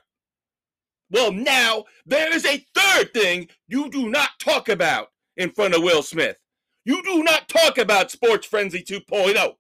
[1.10, 5.84] Well, now there is a third thing you do not talk about in front of
[5.84, 6.38] Will Smith.
[6.84, 9.56] You do not talk about Sports Frenzy 2.0.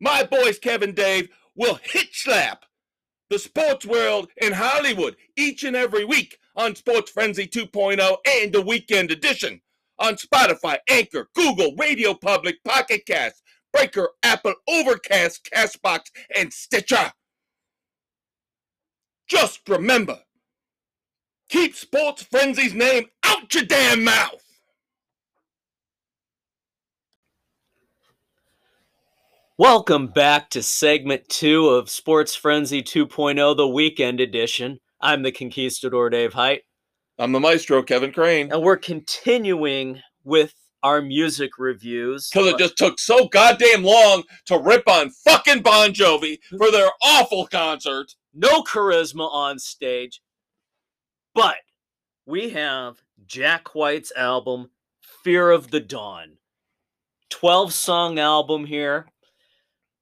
[0.00, 2.64] My boys, Kevin Dave, will hit slap
[3.28, 8.62] the sports world in Hollywood each and every week on Sports Frenzy 2.0 and the
[8.62, 9.60] weekend edition
[9.98, 17.12] on Spotify, Anchor, Google, Radio Public, Pocket Cast, Breaker, Apple, Overcast, Castbox, and Stitcher.
[19.28, 20.18] Just remember,
[21.48, 24.42] keep Sports Frenzy's name out your damn mouth.
[29.60, 34.80] Welcome back to segment two of Sports Frenzy 2.0, the weekend edition.
[35.02, 36.62] I'm the Conquistador Dave Height,
[37.18, 38.50] I'm the maestro, Kevin Crane.
[38.50, 42.30] and we're continuing with our music reviews.
[42.30, 46.88] Because it just took so goddamn long to rip on fucking Bon Jovi for their
[47.02, 48.14] awful concert.
[48.32, 50.22] no charisma on stage,
[51.34, 51.56] but
[52.24, 54.70] we have Jack White's album,
[55.22, 56.38] Fear of the Dawn.
[57.28, 59.04] 12 song album here.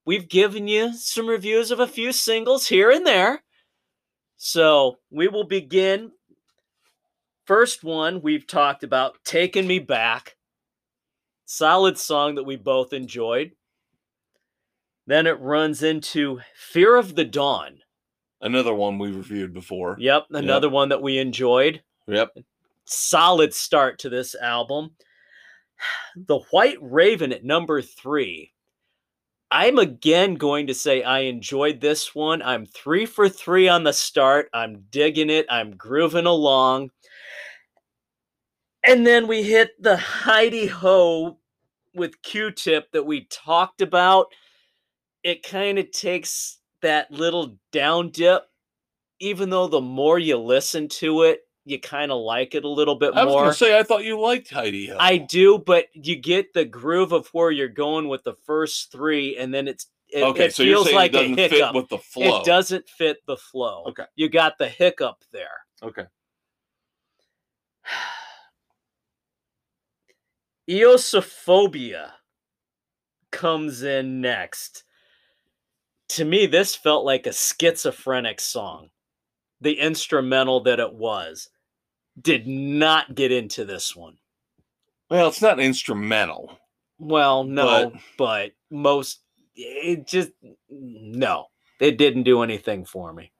[0.09, 3.43] We've given you some reviews of a few singles here and there.
[4.39, 6.13] So we will begin.
[7.45, 10.39] First one we've talked about, Taking Me Back.
[11.45, 13.51] Solid song that we both enjoyed.
[15.07, 17.81] Then it runs into Fear of the Dawn.
[18.41, 19.95] Another one we reviewed before.
[20.01, 21.83] Yep, another one that we enjoyed.
[22.07, 22.31] Yep.
[22.87, 24.93] Solid start to this album.
[26.17, 28.55] The White Raven at number three.
[29.51, 32.43] I'm again going to say I enjoyed this one.
[32.43, 34.51] I'm three for three on the start.
[34.53, 35.47] I'm digging it.
[35.49, 36.91] I'm grooving along.
[38.85, 41.39] And then we hit the Hi-De-Ho
[41.95, 44.29] with Q-Tip that we talked about,
[45.23, 48.45] it kind of takes that little down dip.
[49.21, 52.95] Even though the more you listen to it, you kind of like it a little
[52.95, 53.43] bit I was more.
[53.43, 54.97] gonna say I thought you liked Hi-De-Ho.
[54.99, 59.37] I do, but you get the groove of where you're going with the first three,
[59.37, 61.59] and then it's it, okay, it so you're feels saying like it a doesn't hiccup.
[61.59, 62.41] fit with the flow.
[62.41, 63.85] It doesn't fit the flow.
[63.89, 64.05] Okay.
[64.17, 65.49] You got the hiccup there.
[65.83, 66.05] Okay.
[70.69, 72.11] Eosophobia
[73.31, 74.85] comes in next.
[76.11, 78.89] To me, this felt like a schizophrenic song.
[79.61, 81.49] The instrumental that it was
[82.21, 84.19] did not get into this one.
[85.11, 86.59] Well, it's not instrumental.
[86.99, 89.21] Well, no, but, most
[89.55, 90.31] it just
[90.71, 91.47] no.
[91.81, 93.33] It didn't do anything for me.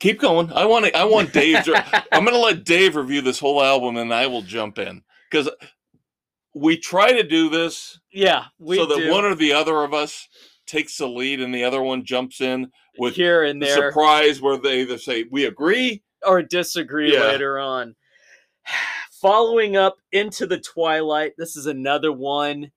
[0.00, 0.52] Keep going.
[0.52, 1.64] I want to, I want Dave.
[1.64, 5.02] to- I'm going to let Dave review this whole album, and I will jump in
[5.30, 5.48] because
[6.54, 9.10] we try to do this Yeah, we so that do.
[9.10, 10.28] one or the other of us
[10.66, 14.56] takes the lead, and the other one jumps in with here and there surprise where
[14.56, 16.02] they either say we agree.
[16.26, 17.24] Or disagree Yeah.
[17.28, 17.96] later on.
[19.20, 22.70] Following up into the twilight, this is another one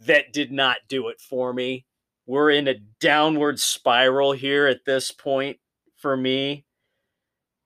[0.00, 1.84] that did not do it for me.
[2.26, 5.58] We're in a downward spiral here at this point
[5.96, 6.64] for me.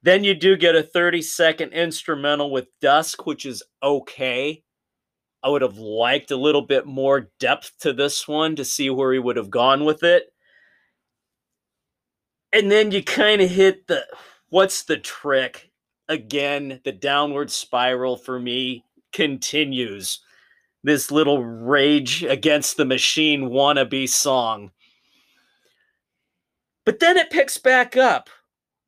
[0.03, 4.63] Then you do get a 30 second instrumental with Dusk, which is okay.
[5.43, 9.13] I would have liked a little bit more depth to this one to see where
[9.13, 10.25] he would have gone with it.
[12.53, 14.07] And then you kind of hit the
[14.51, 15.71] what's the trick?
[16.09, 20.21] Again, the downward spiral for me continues.
[20.85, 24.71] This little rage against the machine wannabe song.
[26.85, 28.31] But then it picks back up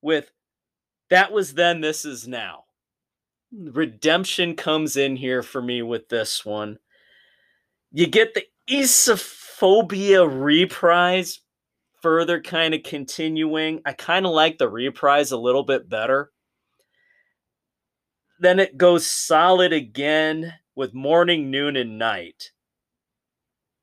[0.00, 0.30] with
[1.10, 2.64] that was then, this is now.
[3.50, 6.78] Redemption comes in here for me with this one.
[7.92, 11.40] You get the Eosophobia reprise
[12.02, 13.80] further kind of continuing.
[13.84, 16.30] I kind of like the reprise a little bit better.
[18.40, 22.52] Then it goes solid again with morning, noon, and night.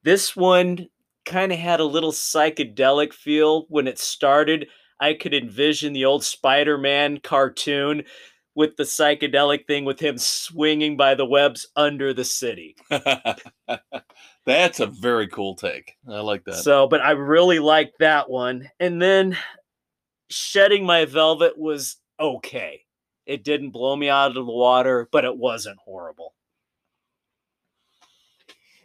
[0.03, 0.87] This one
[1.25, 4.67] kind of had a little psychedelic feel when it started.
[4.99, 8.03] I could envision the old Spider Man cartoon
[8.55, 12.75] with the psychedelic thing with him swinging by the webs under the city.
[14.45, 15.95] That's a very cool take.
[16.07, 16.55] I like that.
[16.55, 18.69] So, but I really liked that one.
[18.79, 19.37] And then
[20.29, 22.81] shedding my velvet was okay.
[23.25, 26.35] It didn't blow me out of the water, but it wasn't horrible.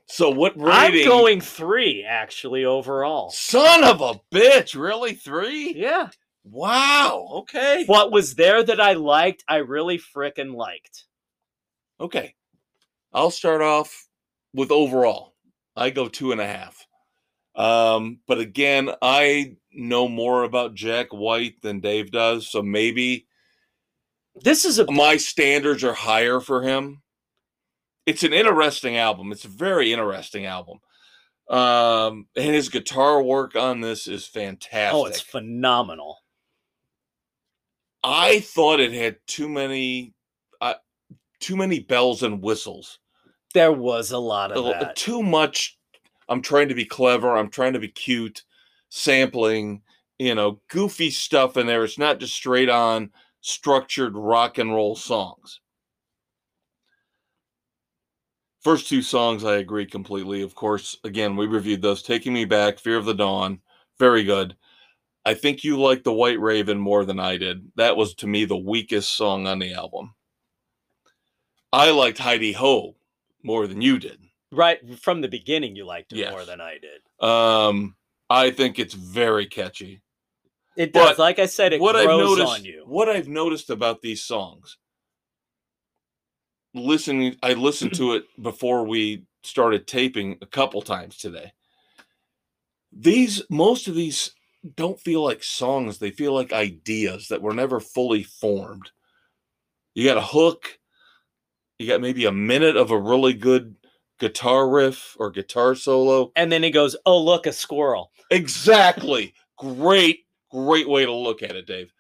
[0.07, 3.31] So what I'm going three actually overall.
[3.31, 4.75] Son of a bitch!
[4.75, 5.73] Really, three?
[5.77, 6.09] Yeah.
[6.43, 7.29] Wow.
[7.33, 7.85] Okay.
[7.85, 11.05] What was there that I liked, I really frickin' liked.
[12.01, 12.35] Okay.
[13.13, 14.09] I'll start off
[14.53, 15.30] with overall.
[15.81, 16.87] I go two and a half.
[17.57, 23.27] Um, but again, I know more about Jack White than Dave does, so maybe
[24.43, 27.03] This is a my standards are higher for him.
[28.07, 29.33] It's an interesting album.
[29.33, 30.79] It's a very interesting album.
[31.49, 34.95] Um, and his guitar work on this is fantastic.
[34.95, 36.19] oh, it's phenomenal.
[38.05, 40.15] I thought it had too many,
[40.61, 40.75] uh,
[41.41, 42.99] too many bells and whistles.
[43.55, 44.97] There was a lot of a- that.
[44.97, 45.77] too much.
[46.29, 47.37] I'm trying to be clever.
[47.37, 48.45] I'm trying to be cute,
[48.89, 49.83] sampling,
[50.19, 51.85] you know, goofy stuff in there.
[51.85, 53.11] It's not just straight on
[53.41, 55.61] structured rock and roll songs.
[58.61, 60.43] First two songs, I agree completely.
[60.43, 62.03] Of course, again, we reviewed those.
[62.03, 63.61] Taking Me Back, Fear of the Dawn,
[63.99, 64.55] very good.
[65.25, 67.73] I think you like The White Raven more than I did.
[67.77, 70.15] That was to me the weakest song on the album.
[71.73, 72.97] I liked Hi-De-Ho
[73.43, 74.21] more than you did.
[74.53, 77.27] Right from the beginning, you liked it more than I did.
[77.27, 77.95] Um,
[78.29, 80.03] I think it's very catchy.
[80.77, 81.19] It But does.
[81.19, 82.85] Like I said, it what I've noticed, on you.
[82.87, 84.77] what I've noticed about these songs,
[86.75, 91.53] listening, I listened to it before we started taping a couple times today.
[92.93, 94.33] These, most of these,
[94.77, 95.99] don't feel like songs.
[95.99, 98.91] They feel like ideas that were never fully formed.
[99.95, 100.80] You got a hook.
[101.81, 103.75] You got maybe a minute of a really good
[104.19, 106.31] guitar riff or guitar solo.
[106.37, 109.33] And then he goes, "Oh, look, a squirrel." Exactly.
[109.59, 111.93] Great, great way to look at it, Dave.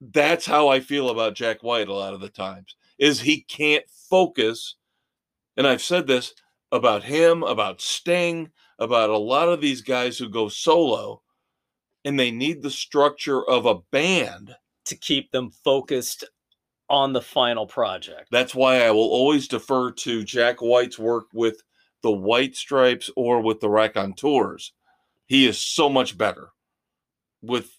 [0.00, 2.76] That's how I feel about Jack White a lot of the times.
[2.98, 4.76] Is he can't focus.
[5.56, 6.34] And I've said this
[6.72, 11.22] about him, about Sting, about a lot of these guys who go solo
[12.04, 14.56] and they need the structure of a band.
[14.86, 16.24] to keep them focused
[16.88, 18.28] on the final project.
[18.30, 21.62] That's why I will always defer to Jack White's work with
[22.02, 24.72] the White Stripes or with the Raconteurs.
[25.26, 26.50] He is so much better
[27.42, 27.76] with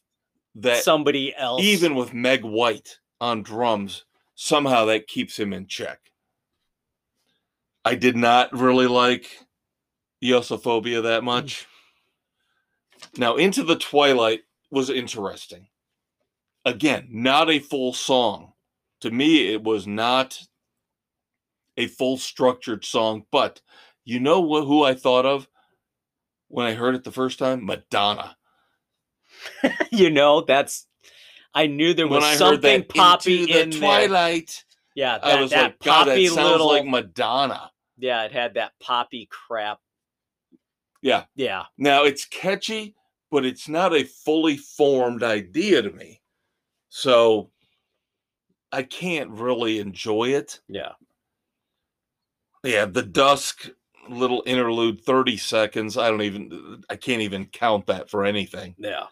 [0.55, 0.83] that.
[0.83, 1.61] Somebody else.
[1.61, 4.03] even with Meg White on drums,
[4.35, 5.99] somehow that keeps him in check.
[7.85, 9.29] I did not really like
[10.21, 11.65] Eosophobia that much.
[13.17, 15.67] Now, Into the Twilight was interesting.
[16.65, 18.51] Again, not a full song.
[19.07, 20.37] To me, it was not
[21.77, 23.61] a full structured song, but
[24.03, 25.47] you know what, who I thought of
[26.49, 27.65] when I heard it the first time?
[27.65, 28.35] Madonna.
[29.91, 30.87] you know, that's
[31.53, 33.79] I knew there was when I heard something poppy Into the in there.
[33.79, 37.71] Twilight, Yeah, that, I was that like, God, that poppy sounds little like Madonna.
[37.97, 39.79] Yeah, it had that poppy crap.
[41.01, 41.23] Yeah.
[41.33, 41.63] Yeah.
[41.77, 42.97] Now it's catchy,
[43.31, 46.21] but it's not a fully formed idea to me.
[46.89, 47.51] So
[48.71, 50.59] I can't really enjoy it.
[50.67, 50.93] Yeah.
[52.63, 53.69] Yeah, the dusk
[54.09, 55.97] little interlude, 30 seconds.
[55.97, 58.75] I don't even uh, I can't even count that for anything.
[58.77, 59.05] Yeah.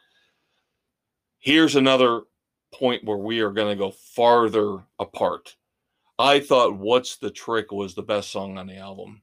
[1.39, 2.22] Here's another
[2.74, 5.56] point where we are going to go farther apart.
[6.18, 9.22] I thought What's the Trick was the best song on the album.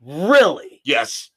[0.00, 0.80] Really?
[0.84, 1.30] Yes.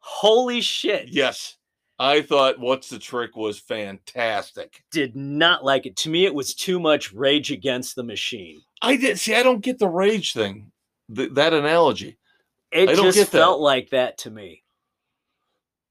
[0.00, 1.08] Holy shit.
[1.08, 1.57] Yes.
[1.98, 4.84] I thought What's the Trick was fantastic.
[4.92, 5.96] Did not like it.
[5.96, 8.60] To me, it was too much rage against the machine.
[8.82, 9.34] I did see.
[9.34, 10.70] I don't get the rage thing,
[11.14, 12.18] th- that analogy.
[12.70, 14.62] It I just felt like that to me.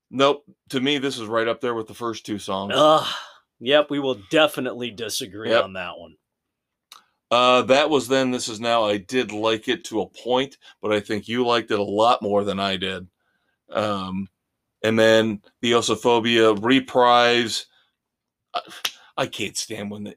[0.09, 0.45] Nope.
[0.69, 2.73] To me, this is right up there with the first two songs.
[2.75, 3.07] Ugh.
[3.59, 5.63] Yep, we will definitely disagree Yep.
[5.65, 6.15] on that one.
[7.29, 8.31] Uh, that was then.
[8.31, 8.85] This is now.
[8.85, 12.21] I did like it to a point, but I think you liked it a lot
[12.21, 13.07] more than I did.
[13.69, 14.29] Um,
[14.83, 17.65] and then the Eosophobia reprise.
[19.17, 20.15] I, can't stand when the,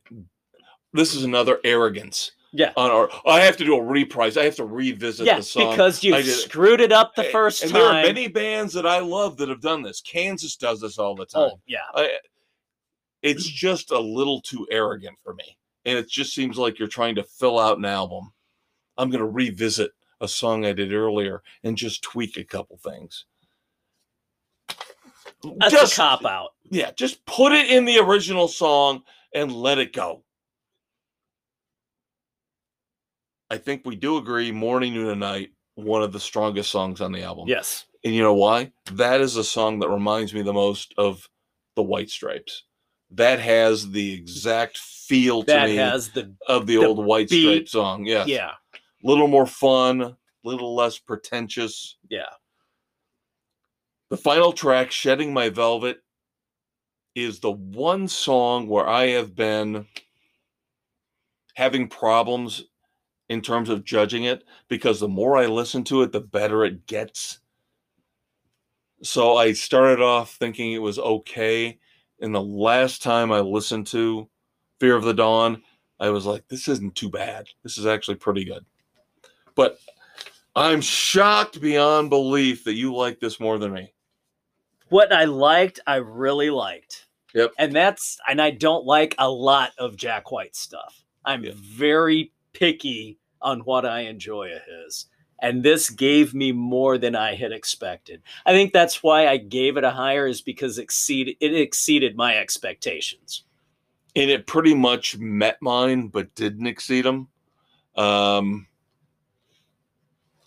[0.93, 2.73] this is another arrogance Yeah.
[2.77, 3.11] on our.
[3.27, 4.37] I have to do a reprise.
[4.37, 5.71] I have to revisit Yeah, the song.
[5.71, 7.81] because you screwed it up the first and time.
[7.81, 10.01] there are many bands that I love that have done this.
[10.01, 11.51] Kansas does this all the oh, time.
[11.55, 11.79] oh, yeah.
[11.95, 12.11] I,
[13.23, 15.57] it's just a little too arrogant for me.
[15.85, 18.33] And it just seems like you're trying to fill out an album.
[18.97, 23.25] I'm going to revisit a song I did earlier and just tweak a couple things.
[25.59, 26.51] That's just, a cop out.
[26.71, 29.03] Yeah, just put it in the original song
[29.35, 30.23] and let it go.
[33.51, 37.11] I think we do agree Morning, Noon, and Night, one of the strongest songs on
[37.11, 37.49] the album.
[37.49, 37.87] Yes.
[38.05, 38.73] And you know why?
[38.93, 41.29] That is a song that reminds me the most of
[41.75, 42.65] the White Stripes.
[43.11, 47.29] That has the exact feel to That me has the of the, the old White
[47.29, 47.43] beat.
[47.43, 48.07] Stripe song.
[48.07, 48.29] Yes.
[48.29, 48.53] yeah.
[48.73, 51.97] A little more fun, a little less pretentious.
[52.09, 52.29] Yeah.
[54.11, 56.03] The final track, Shedding My Velvet,
[57.15, 59.87] is the one song where I have been
[61.55, 62.65] having problems
[63.29, 66.87] in terms of judging it because the more I listen to it, the better it
[66.89, 67.39] gets.
[69.03, 71.79] So I started off thinking it was okay.
[72.21, 74.29] And the last time I listened to
[74.81, 75.63] Fear of the Dawn,
[76.01, 77.47] I was like, this isn't too bad.
[77.63, 78.65] This is actually pretty good.
[79.55, 79.79] But
[80.57, 83.93] I'm shocked beyond belief that you like this more than me.
[84.91, 87.07] What I liked, I really liked.
[87.35, 87.53] Yep.
[87.59, 91.03] And that's and I don't like a lot of Jack White stuff.
[91.25, 91.53] I'm Yeah.
[91.57, 95.07] very picky on what I enjoy of his.
[95.43, 98.21] And this gave me more than I had expected.
[98.45, 102.37] I think that's why I gave it a higher is because exceeded it exceeded my
[102.37, 103.45] expectations.
[104.17, 107.29] and it pretty much met mine but didn't exceed them
[107.97, 108.67] um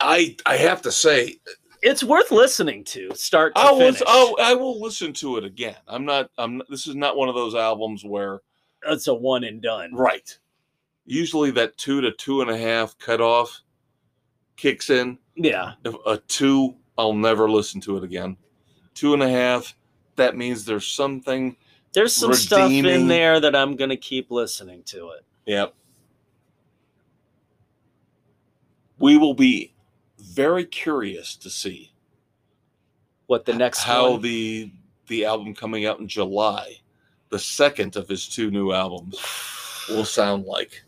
[0.02, 1.36] i i have to say
[1.84, 4.02] It's worth listening to, start to i finish.
[4.08, 7.36] oh i will listen to it again i'm not i'm this is not one of
[7.36, 8.42] those albums where
[8.88, 9.94] it's a one and done.
[9.94, 10.38] right
[11.06, 13.62] usually that two to two and a half cutoff
[14.56, 15.74] kicks in Yeah.
[15.84, 18.38] if a two i'll never listen to it again
[18.94, 19.76] two and a half
[20.16, 21.56] that means there's something
[21.94, 25.26] There's some stuff in there that I'm gonna keep listening to it.
[25.48, 25.74] Yep.
[29.00, 29.73] We will be
[30.24, 31.92] very curious to see
[33.28, 34.22] What the next how one?
[34.22, 34.72] the
[35.08, 36.78] the album coming out in July,
[37.30, 39.20] the second of his two new albums,
[39.90, 40.82] will sound like.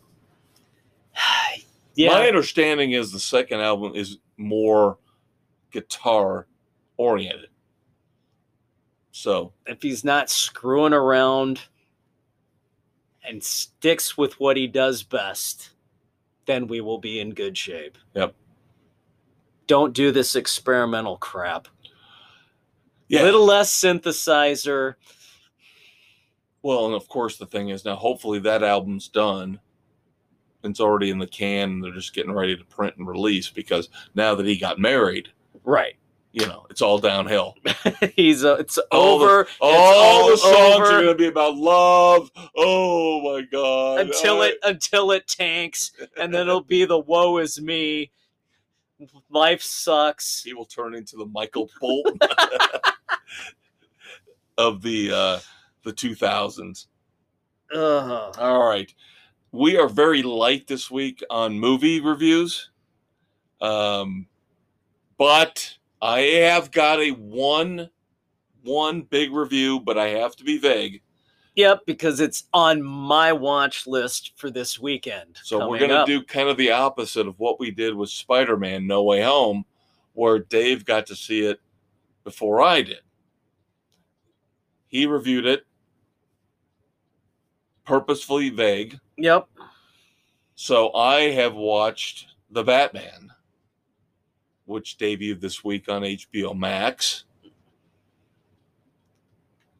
[1.94, 2.10] yeah.
[2.10, 4.98] My understanding is the second album is more
[5.70, 6.46] guitar
[6.96, 7.50] oriented.
[9.12, 11.60] So if he's not screwing around
[13.22, 15.70] and sticks with what he does best,
[16.46, 17.98] then we will be in good shape.
[18.14, 18.34] Yep.
[19.66, 21.68] Don't do this experimental crap.
[23.08, 23.22] yeah.
[23.22, 24.94] Little less synthesizer.
[26.62, 29.60] well, and of course the thing is now hopefully that album's done
[30.64, 33.88] It's already in the can, and they're just getting ready to print and release because
[34.14, 35.28] now that he got married,
[35.64, 35.94] Right.
[36.32, 37.54] you know, it's all downhill.
[38.16, 39.40] He's uh, it's All the- over.
[39.42, 42.30] it's All the songs over are going to be about love.
[42.56, 44.00] Oh my god!
[44.00, 48.10] until I- it until it tanks, and then it'll be the woe is me.
[49.30, 50.42] Life sucks.
[50.42, 52.18] he will turn into the Michael Bolton
[54.58, 55.38] of the uh,
[55.82, 56.88] the two thousands.
[58.38, 58.92] All right.
[59.52, 62.70] We are very light this week on movie reviews.
[63.60, 64.26] Um,
[65.18, 67.90] but I have got a one
[68.62, 71.02] one big review, but I have to be vague.
[71.56, 75.38] Yep, because it's on my watch list for this weekend.
[75.42, 78.86] So we're going to do kind of the opposite of what we did with Spider-Man
[78.86, 79.64] No Way Home
[80.16, 81.60] where Dave got to see it
[82.24, 83.00] before I did.
[84.88, 85.66] He reviewed it
[87.84, 88.98] purposefully vague.
[89.18, 89.46] Yep.
[90.54, 93.30] So I have watched The Batman,
[94.64, 97.25] which debuted this week on HBO Max.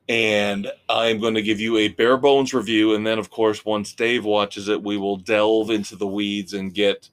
[0.09, 2.95] And I'm going to give you a bare bones review.
[2.95, 6.73] And then, of course, once Dave watches it, we will delve into the weeds and
[6.73, 7.11] get,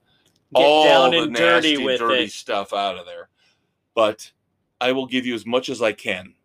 [0.54, 2.32] Get all down the and dirty nasty, with dirty it.
[2.32, 3.30] stuff out of there.
[3.96, 4.32] But
[4.80, 6.36] I will give you as much as I can.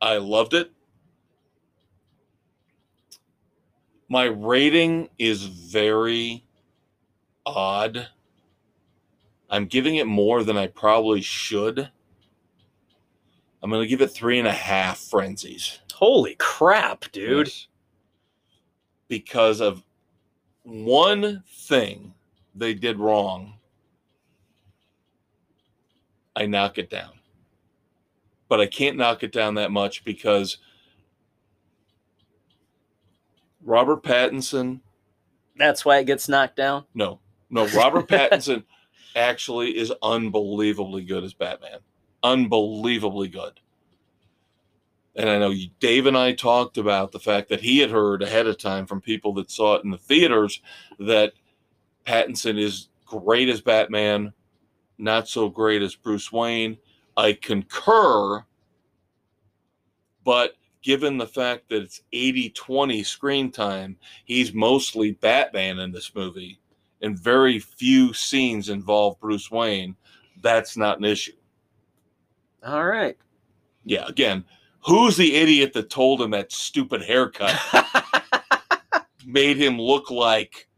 [0.00, 0.72] I loved it.
[4.08, 6.44] My rating is very
[7.46, 8.08] odd.
[9.48, 11.90] I'm giving it more than I probably should.
[13.62, 15.80] I'm going to give it three and a half frenzies.
[15.92, 17.48] Holy crap, dude.
[17.48, 17.66] Yes.
[19.08, 19.82] Because of
[20.62, 22.14] one thing
[22.54, 23.54] they did wrong,
[26.34, 27.12] I knock it down.
[28.48, 30.58] But I can't knock it down that much because
[33.62, 34.80] Robert Pattinson,
[35.56, 36.84] That's why it gets knocked down.
[36.94, 38.64] no, no, Robert Pattinson
[39.16, 41.80] actually is unbelievably good as Batman.
[42.22, 43.60] Unbelievably good.
[45.16, 48.46] And I know Dave and I talked about the fact that he had heard ahead
[48.46, 50.62] of time from people that saw it in the theaters
[50.98, 51.32] that
[52.06, 54.32] Pattinson is great as Batman,
[54.98, 56.78] not so great as Bruce Wayne.
[57.16, 58.44] I concur,
[60.24, 66.14] but given the fact that it's 80 20 screen time, he's mostly Batman in this
[66.14, 66.60] movie,
[67.02, 69.96] and very few scenes involve Bruce Wayne.
[70.40, 71.32] That's not an issue.
[72.64, 73.16] All right.
[73.84, 74.44] Yeah, again,
[74.86, 77.58] who's the idiot that told him that stupid haircut
[79.26, 80.68] made him look like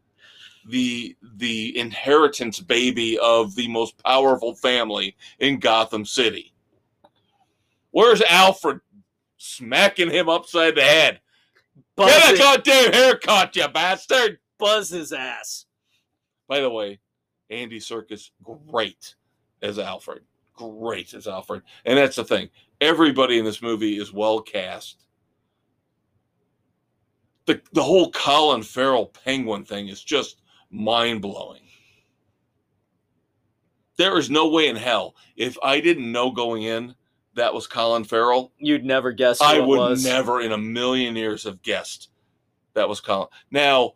[0.69, 6.53] the the inheritance baby of the most powerful family in Gotham City?
[7.91, 8.79] Where's Alfred
[9.37, 11.19] smacking him upside the head?
[11.95, 14.39] buzz, Get a goddamn haircut, you bastard!
[14.57, 15.65] buzz his ass.
[16.47, 16.99] By the way,
[17.49, 19.15] Andy Serkis, great
[19.61, 20.23] as Alfred.
[20.53, 21.63] Great as Alfred.
[21.85, 22.49] And that's the thing.
[22.81, 25.03] Everybody in this movie is well cast.
[27.45, 30.41] The, the whole Colin Farrell penguin thing is just
[30.71, 31.61] mind blowing.
[33.97, 36.95] There is no way in hell, if I didn't know going in
[37.35, 40.03] that was Colin Farrell, You'd never guess who I would was.
[40.03, 42.09] never in a million years have guessed
[42.73, 43.27] that was Colin.
[43.51, 43.93] Now,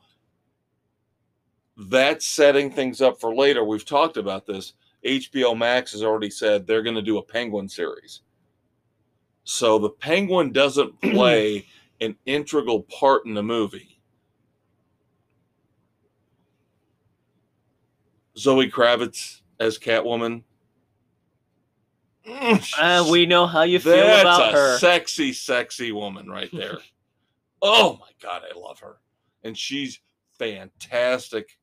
[1.78, 3.64] that's setting things up for later.
[3.64, 4.74] We've talked about this.
[5.06, 8.22] HBO Max has already said they're going to do a Penguin series.
[9.44, 11.66] So the Penguin doesn't play
[12.02, 14.00] an integral part in the movie.
[18.38, 20.44] Zoe Kravitz as Catwoman.
[22.28, 24.78] Mm, Uh, we know how you feel that's about a her.
[24.80, 26.78] sexy, sexy woman right there.
[27.62, 28.98] oh my god, I love her,
[29.44, 30.00] and she's
[30.38, 31.58] fantastic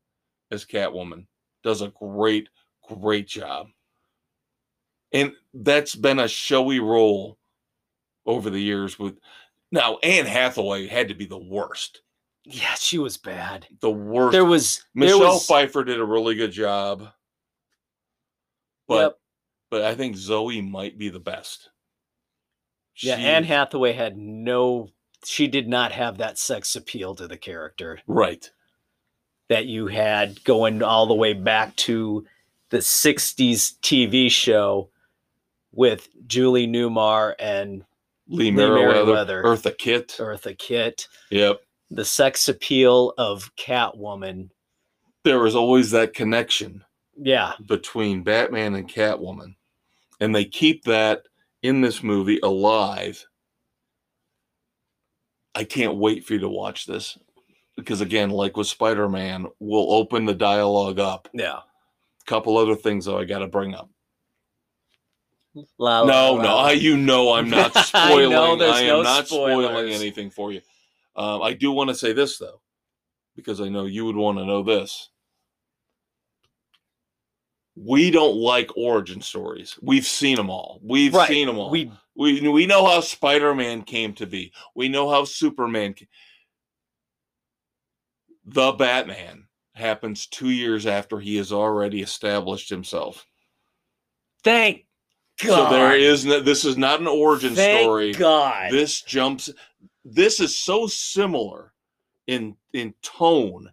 [0.50, 1.26] as Catwoman.
[1.62, 2.48] Does a great,
[2.88, 3.68] great job,
[5.12, 7.38] and that's been a showy role
[8.26, 8.98] over the years.
[8.98, 9.18] With
[9.70, 12.02] now, Anne Hathaway had to be the worst.
[12.44, 13.66] yeah, she was bad.
[13.80, 14.32] The worst.
[14.32, 17.08] There was there Michelle was Pfeiffer did a really good job,
[18.88, 19.18] but Yep.
[19.70, 21.70] but I think Zoe might be the best.
[22.96, 24.88] yeah, Anne Hathaway had no
[25.26, 28.50] she did not have that sex appeal to the character right.
[29.48, 32.26] that you had going all the way back to
[32.70, 34.90] the 60s TV show
[35.72, 37.84] with Julie Newmar and
[38.28, 39.42] Lee Lee Meriwether, Meriwether.
[39.42, 40.16] Eartha Kitt.
[40.18, 41.08] Eartha Kitt.
[41.30, 41.60] Yep.
[41.90, 44.50] The sex appeal of Catwoman.
[45.24, 46.84] There was always that connection
[47.16, 49.54] Yeah, between Batman and Catwoman.
[50.20, 51.22] And they keep that
[51.62, 53.24] in this movie alive.
[55.54, 57.16] I can't wait for you to watch this.
[57.76, 61.28] because again, like with Spider Man, we'll open the dialogue up.
[61.34, 61.60] Yeah.
[62.26, 63.90] Couple other things though I got to bring up.
[65.78, 66.62] La, No, la, no, la.
[66.66, 68.30] I, you know I'm not spoiling.
[68.30, 70.60] know I, am no not spoiling anything for you.
[71.16, 72.60] Um, I do want to say this though,
[73.36, 75.10] because I know you would want to know this.
[77.76, 79.76] We don't like origin stories.
[79.82, 80.80] We've seen them all.
[80.82, 81.28] We've Right.
[81.28, 81.70] seen them all.
[81.70, 84.52] We We we know how Spider-Man came to be.
[84.76, 86.06] We know how Superman ca-
[88.44, 89.43] The Batman
[89.74, 93.26] happens 2 years after he has already established himself.
[94.42, 94.86] thank
[95.42, 95.70] God.
[95.70, 98.12] So there is no, this is not an origin thank story.
[98.12, 98.70] God.
[98.70, 99.50] This jumps
[100.04, 101.72] this is so similar
[102.26, 103.70] in in tone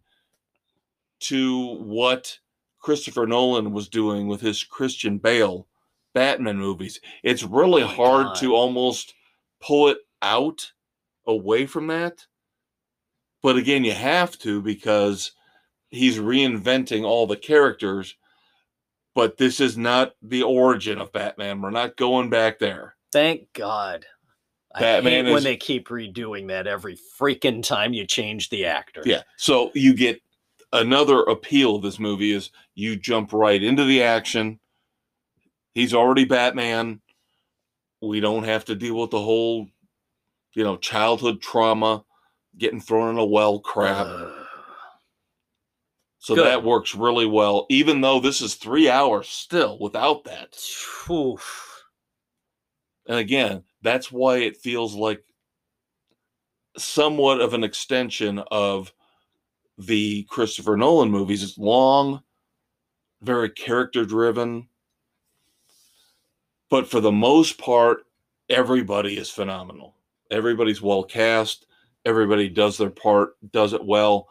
[1.20, 2.40] to what
[2.80, 5.68] Christopher Nolan was doing with his Christian Bale
[6.16, 7.00] Batman movies.
[7.22, 8.36] It's really Oh hard God.
[8.38, 9.14] to almost
[9.62, 10.72] pull it out
[11.28, 12.26] away from that.
[13.44, 15.34] But again, you have to because
[15.92, 18.16] he's reinventing all the characters.
[19.14, 21.62] But this is not the origin of Batman.
[21.62, 22.96] We're not going back there.
[23.12, 24.06] Thank God.
[24.74, 28.66] I Batman hate when is- they keep redoing that every freaking time you change the
[28.66, 29.04] actor.
[29.06, 29.24] Yeah.
[29.36, 30.22] So you get
[30.72, 34.62] another appeal of this movie is you jump right into the action.
[35.74, 37.02] He's already Batman.
[38.02, 39.68] We don't have to deal with the whole,
[40.54, 42.06] you know, childhood trauma,
[42.58, 44.08] getting thrown in a well crap.
[44.08, 44.41] Ugh.
[46.22, 46.46] So good.
[46.46, 50.56] that works really well, even though this is three hours still without that.
[51.10, 51.84] Oof.
[53.08, 55.24] And again, that's why it feels like
[56.78, 58.94] somewhat of an extension of
[59.80, 61.42] the Christopher Nolan movies.
[61.42, 62.22] It's long,
[63.24, 64.68] very character driven.
[66.70, 68.06] But for the most part,
[68.48, 69.96] everybody is phenomenal.
[70.30, 71.66] Everybody's well cast.
[72.06, 74.28] Everybody does their part, does it well.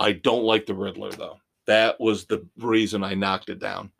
[0.00, 1.38] I don't like the Riddler, though.
[1.66, 3.90] That was the reason I knocked it down.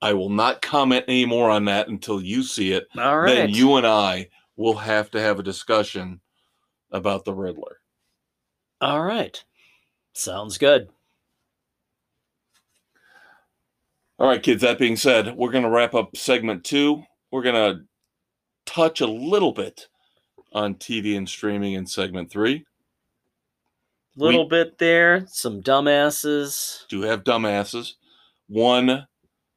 [0.00, 3.34] I will not comment anymore on that until you see it All right.
[3.34, 6.20] then you and I will have to have a discussion
[6.90, 7.80] about the Riddler.
[8.80, 9.42] All right.
[10.12, 10.88] Sounds good.
[14.18, 17.02] All right, kids, that being said, we're going to wrap up segment two.
[17.32, 17.82] We're going to
[18.64, 19.88] touch a little bit
[20.52, 22.64] on TV and streaming in segment three.
[24.16, 25.26] Little bit there.
[25.28, 26.86] Some dumbasses.
[26.88, 27.94] Do have dumbasses.
[28.46, 29.06] One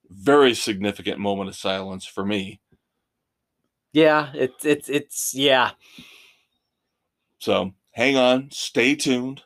[0.09, 2.59] very significant moment of silence for me.
[3.93, 5.71] Yeah, it's it's it's yeah.
[7.39, 9.43] So hang on, stay tuned.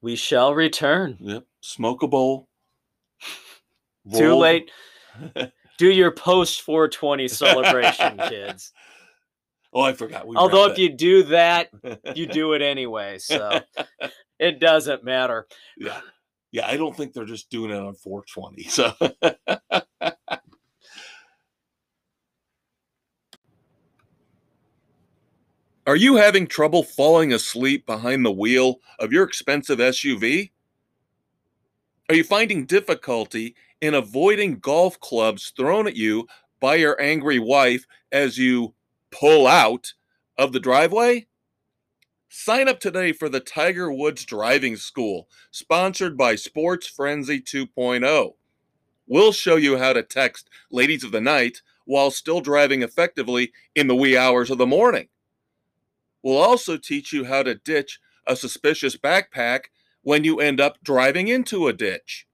[0.00, 1.16] We shall return.
[1.20, 2.48] Yep, smoke a bowl.
[4.14, 4.70] Too late.
[5.78, 8.72] Do your post 420 celebration, kids.
[9.72, 10.26] Oh, I forgot.
[10.26, 12.00] We Although if you do that, that.
[12.16, 13.60] you do it anyway, so
[14.38, 15.46] it doesn't matter.
[15.76, 16.00] yeah
[16.50, 18.92] yeah i don't think they're just doing it on 420 so
[25.86, 30.50] are you having trouble falling asleep behind the wheel of your expensive suv
[32.08, 36.26] are you finding difficulty in avoiding golf clubs thrown at you
[36.60, 38.74] by your angry wife as you
[39.10, 39.94] pull out
[40.36, 41.26] of the driveway
[42.30, 48.34] Sign up today for the Tiger Woods Driving School, sponsored by Sports Frenzy 2.0.
[49.06, 53.86] We'll show you how to text ladies of the night while still driving effectively in
[53.86, 55.08] the wee hours of the morning.
[56.22, 59.66] We'll also teach you how to ditch a suspicious backpack
[60.02, 62.26] when you end up driving into a ditch.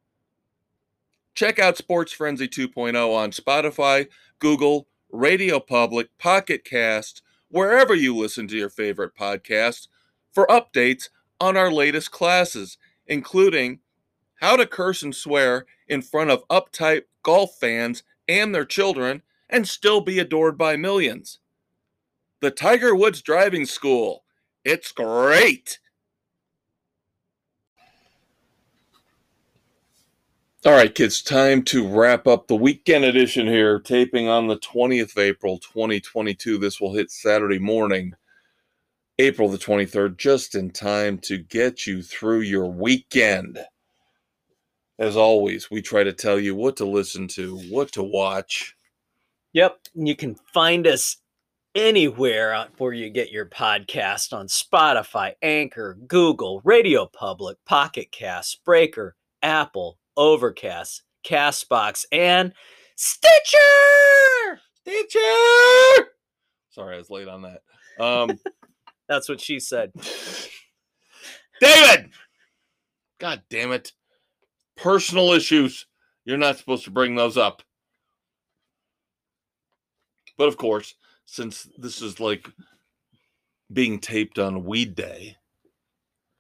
[1.35, 4.09] Check out Sports Frenzy 2.0 on Spotify,
[4.41, 9.87] Google, Radio Public, Pocket Cast, wherever you listen to your favorite podcasts
[10.33, 11.09] for updates
[11.41, 13.79] on our latest classes, including
[14.41, 19.69] how to curse and swear in front of uptight golf fans and their children and
[19.69, 21.39] still be adored by millions.
[22.41, 24.25] The Tiger Woods Driving School.
[24.65, 25.79] It's great.
[30.67, 35.13] All right, kids, time to wrap up the weekend edition here, taping on the 20th
[35.13, 36.57] of April, 2022.
[36.57, 38.15] This will hit Saturday morning,
[39.19, 43.59] April the 23rd, just in time to get you through your weekend.
[44.99, 48.75] As always, we try to tell you what to listen to, what to watch.
[49.53, 51.19] Yep, you can find us
[51.75, 59.15] anywhere where you get your podcast on Spotify, Anchor, Google, Radio Public, Pocket Cast, Breaker,
[59.43, 62.53] Apple, Overcast, Castbox, and
[62.97, 64.61] Stitcher.
[64.83, 66.09] Stitcher!
[66.71, 67.63] Sorry, I was late on that.
[67.99, 68.39] Um,
[69.09, 69.93] That's what she said.
[71.61, 72.11] David!
[73.19, 73.93] God damn it.
[74.77, 75.87] Personal issues.
[76.25, 77.63] You're not supposed to bring those up.
[80.37, 80.95] But of course,
[81.27, 82.49] since this is like
[83.73, 85.37] being taped on Weed Day,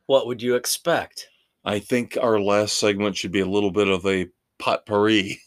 [0.06, 1.28] What would you expect?
[1.64, 5.40] I think our last segment should be a little bit of a potpourri.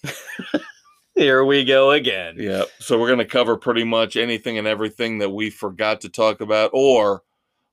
[1.15, 2.36] Here we go again.
[2.39, 2.63] Yeah.
[2.80, 6.41] So we're going to cover pretty much anything and everything that we forgot to talk
[6.41, 7.24] about or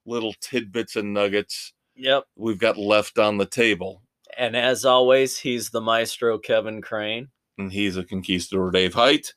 [0.06, 2.24] little tidbits and nuggets Yep.
[2.36, 4.02] we've got left on the table.
[4.36, 7.28] And as always, he's the maestro Kevin Crane.
[7.56, 9.32] And he's a conquistador, Dave Height.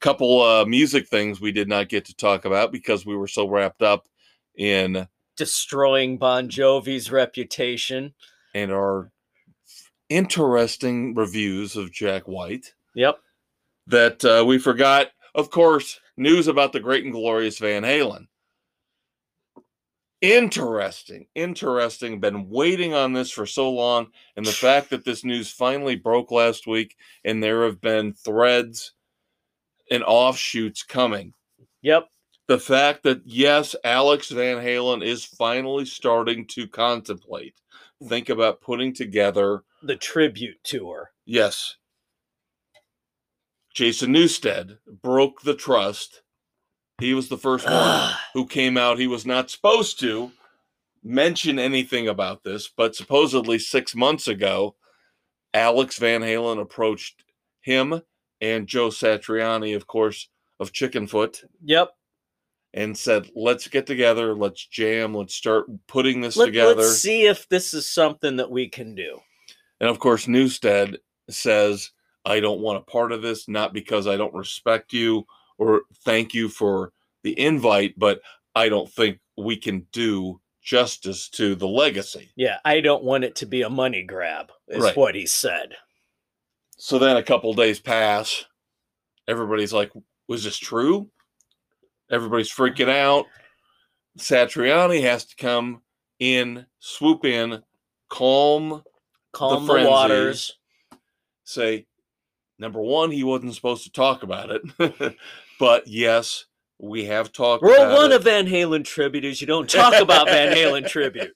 [0.00, 3.48] Couple uh, music things we did not get to talk about because we were so
[3.48, 4.06] wrapped up
[4.56, 5.06] in
[5.36, 8.14] Destroying Bon Jovi's reputation.
[8.54, 9.10] And our
[10.08, 13.18] interesting reviews of Jack White Yep.
[13.86, 18.26] that uh, we forgot, of course, news about the great and glorious Van Halen.
[20.20, 22.18] Interesting, interesting.
[22.18, 24.08] Been waiting on this for so long.
[24.36, 28.94] And the fact that this news finally broke last week and there have been threads
[29.92, 31.34] and offshoots coming.
[31.82, 32.08] Yep.
[32.48, 37.54] The fact that, yes, Alex Van Halen is finally starting to contemplate,
[38.06, 41.10] think about putting together The tribute tour.
[41.24, 41.76] Yes.
[43.74, 46.22] Jason Newsted broke the trust.
[47.00, 48.98] He was the first one who came out.
[48.98, 50.32] He was not supposed to
[51.04, 54.74] mention anything about this, but supposedly six months ago,
[55.54, 57.24] Alex Van Halen approached
[57.60, 58.02] him
[58.40, 60.28] and Joe Satriani, of course,
[60.60, 61.90] of Chickenfoot, Yep.
[62.78, 66.76] And said, Let's get together, let's jam, let's start putting this together.
[66.76, 69.18] Let's see if this is something that we can do.
[69.80, 70.98] And of course, Newsted
[71.28, 71.90] says,
[72.24, 75.26] I don't want a part of this, not because I don't respect you
[75.58, 76.92] or thank you for
[77.24, 78.20] the invite, but
[78.54, 82.30] I don't think we can do justice to the legacy.
[82.36, 84.96] Yeah, I don't want it to be a money grab, is Right.
[84.96, 85.74] what he said.
[86.76, 88.44] So then a couple days pass.
[89.26, 89.90] Everybody's like,
[90.28, 91.10] Was this true?
[92.10, 93.26] Everybody's freaking out.
[94.18, 95.82] Satriani has to come
[96.18, 97.62] in, swoop in,
[98.08, 98.82] calm
[99.32, 99.90] Calm the, frenzy.
[99.90, 100.58] waters.
[101.44, 101.86] say
[102.58, 105.14] number one he wasn't supposed to talk about it
[105.60, 106.46] but yes
[106.80, 108.16] we have talked Rule one it.
[108.16, 111.32] of Van Halen tribute is you don't talk about Van Halen tribute.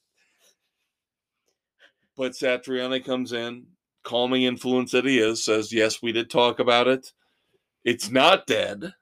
[2.17, 3.67] but satriani comes in
[4.03, 7.13] calming influence that he is says yes we did talk about it
[7.85, 8.93] it's not dead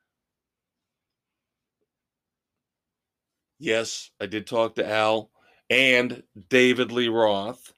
[3.61, 5.31] yes i did talk to al
[5.71, 7.73] and david lee roth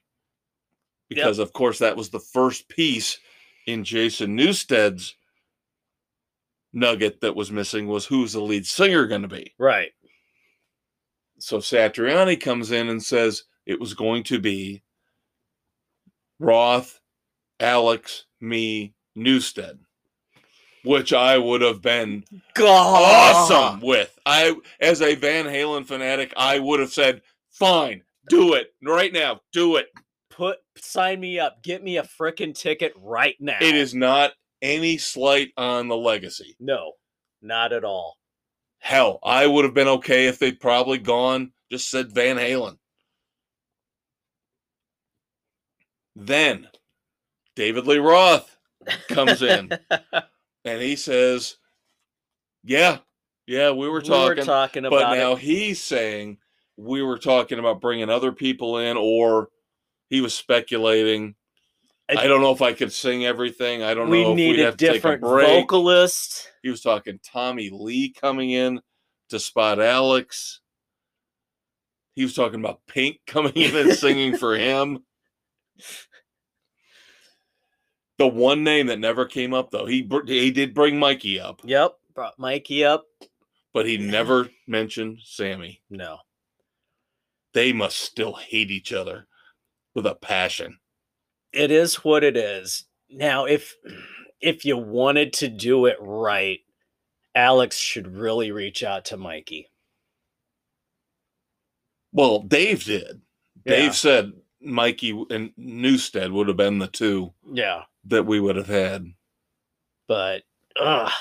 [1.09, 3.19] because of course that was the first piece
[3.67, 5.15] in jason newsted's
[6.73, 9.53] nugget that was missing was who's the lead singer going to be.
[9.57, 9.91] Right.
[11.37, 14.83] so Satriani comes in and says it was going to be
[16.39, 16.99] Roth,
[17.59, 19.77] Alex, me, Newsted,
[20.83, 22.23] which I would have been
[22.53, 23.49] God.
[23.51, 24.17] awesome with.
[24.25, 27.21] I, as a Van Halen fanatic, I would have said,
[27.51, 29.87] "Fine, do it right now, do it."
[30.29, 31.61] Put sign me up.
[31.63, 33.57] Get me a frickin' ticket right now.
[33.61, 36.55] It is not any slight on the legacy.
[36.59, 36.93] No,
[37.41, 38.17] not at all.
[38.79, 42.77] Hell, I would have been okay if they'd probably gone, just said Van Halen.
[46.15, 46.67] Then
[47.55, 48.57] David Lee Roth
[49.09, 49.71] comes in
[50.65, 51.57] and he says,
[52.63, 52.99] Yeah,
[53.47, 54.37] yeah, we were we talking.
[54.37, 55.39] were talking but now it.
[55.39, 56.37] he's saying
[56.77, 59.49] we were talking about bringing other people in, or
[60.09, 61.35] he was speculating.
[62.09, 63.81] I- I don't know if I could sing everything.
[63.83, 65.47] I don't We know if need we'd a have to take a different break.
[65.47, 66.51] vocalist.
[66.61, 68.81] He was talking Tommy Lee coming in
[69.29, 70.59] to spot Alex.
[72.15, 74.99] He was talking about Pink coming in and singing for him.
[78.19, 81.95] The one name that never came up though, he he did bring Mikey up, Yep.
[82.13, 83.05] Brought Mikey up.
[83.73, 85.81] but he never mentioned Sammy.
[85.89, 86.19] No.
[87.53, 89.27] They must still hate each other
[89.95, 90.77] with a passion.
[91.51, 92.85] It is what it is.
[93.09, 93.75] Now, if
[94.41, 96.59] if you wanted to do it right,
[97.35, 99.69] Alex should really reach out to Mikey.
[102.11, 103.21] Well, Dave did.
[103.65, 103.75] Yeah.
[103.75, 107.83] Dave said Mikey and Newsted would have been the two Yeah.
[108.05, 109.05] That we would have had.
[110.07, 110.43] But
[110.79, 111.11] ugh,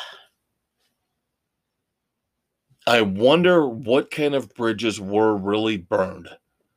[2.86, 6.28] I wonder what kind of bridges were really burned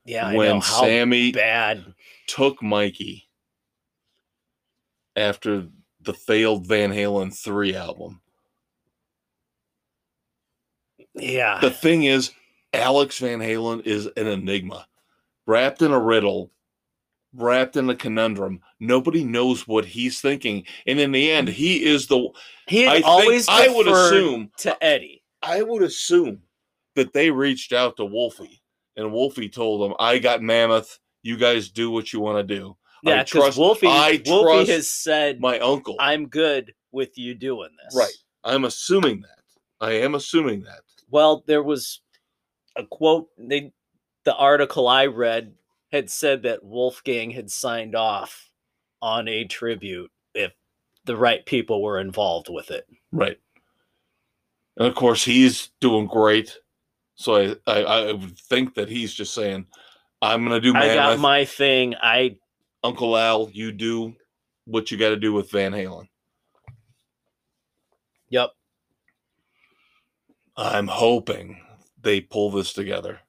[0.06, 1.84] yeah, I when Sammy bad.
[2.28, 3.28] took Mikey
[5.16, 5.68] after
[6.02, 8.22] the failed Van Halen 3 album.
[11.16, 11.60] Yeah.
[11.60, 12.32] The thing is,
[12.74, 14.86] Alex Van Halen is an enigma,
[15.48, 16.52] wrapped in a riddle,
[17.36, 18.62] wrapped in a conundrum.
[18.80, 22.30] Nobody knows what he's thinking, and in the end, he is the.
[22.68, 25.24] He I think always I would assume to Eddie.
[25.42, 26.42] I would assume
[26.96, 28.62] that they reached out to Wolfie,
[28.96, 31.00] and Wolfie told them, "I got Mammoth.
[31.24, 32.78] You guys do what you want to do.
[33.04, 37.96] Yeah, because Wolfie, I Wolfie has said, My uncle." "I'm good with you doing this."
[37.96, 38.14] Right.
[38.44, 39.44] I'm assuming that.
[39.82, 40.82] I am assuming that.
[41.10, 42.02] Well, there was
[42.76, 43.30] a quote.
[43.38, 43.74] They,
[44.24, 45.54] the article I read
[45.96, 48.52] had said that Wolfgang had signed off
[49.02, 50.52] on a tribute if
[51.06, 52.86] the right people were involved with it.
[53.12, 53.40] Right.
[54.78, 56.58] And of course, he's doing great.
[57.16, 59.68] So I, I, I would think that he's just saying,
[60.22, 61.96] I'm going to do I got my thing.
[62.02, 62.38] I
[62.84, 64.14] Uncle Al, you do
[64.66, 66.08] what you got to do with Van Halen.
[68.30, 68.52] yep.
[70.58, 71.62] I'm hoping
[72.02, 73.20] they pull this together.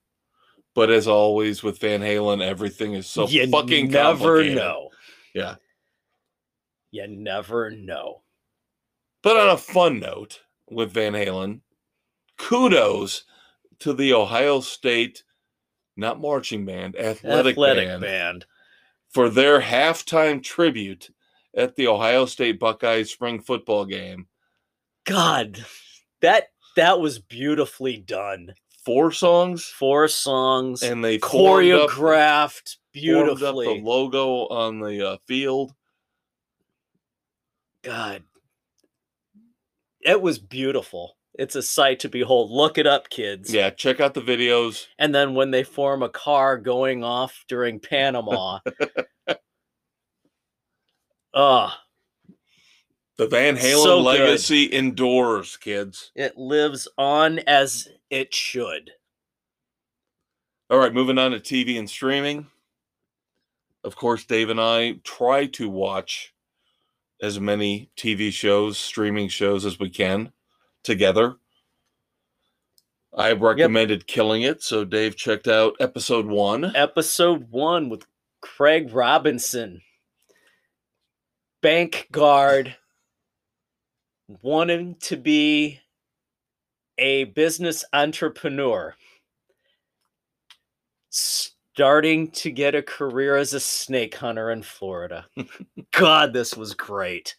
[0.77, 3.47] But as always with Van Halen, everything is so fucking good.
[3.47, 4.91] you fucking never know.
[5.35, 5.55] Yeah.
[6.91, 8.23] You never know.
[9.23, 11.61] But on a fun note with Van Halen,
[12.37, 13.25] kudos
[13.81, 15.25] to the Ohio State,
[15.97, 18.47] not marching band, athletic, Athletic band, band.
[19.09, 21.09] for their halftime tribute
[21.57, 24.27] at the Ohio State Buckeyes spring football game.
[25.07, 25.65] God,
[26.21, 28.53] that that was beautifully done.
[28.87, 33.67] Four songs, Four songs, and they choreographed up beautifully.
[33.67, 35.75] the logo on the uh, field.
[37.83, 38.23] God,
[40.01, 41.17] it was beautiful.
[41.35, 42.53] It's a sight to behold.
[42.53, 43.53] Look it up, kids.
[43.53, 44.87] Yeah, check out the videos.
[45.01, 48.61] And then when they form a car going off during Panama,
[51.35, 51.83] ah,
[53.19, 54.03] The Van Halen So good.
[54.05, 56.11] legacy endures, kids.
[56.15, 58.91] it lives on as it should.
[60.69, 62.49] All right, moving on to TV and streaming.
[63.85, 66.35] Of course, Dave and I try to watch
[67.23, 70.33] as many TV shows, streaming shows as we can
[70.83, 71.37] together.
[73.17, 76.73] I recommended Killing It, so Dave checked out episode one.
[76.77, 78.05] Episode one with
[78.43, 79.81] Craig Robinson,
[81.63, 82.77] bank guard,
[84.43, 85.81] wanting to be
[86.99, 88.95] a business entrepreneur,
[91.11, 95.27] starting to get a career as a snake hunter in Florida.
[95.93, 97.35] God, this was great.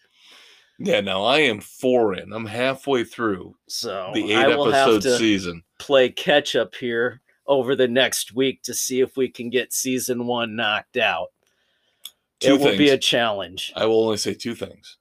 [0.80, 2.32] Yeah, now I am four in.
[2.32, 5.64] I'm halfway through So the I eight episode to season.
[5.80, 10.28] play catch up here over the next week to see if we can get season
[10.28, 11.30] one knocked out.
[12.40, 13.74] Two it will be a challenge.
[13.76, 14.98] I will only say two things.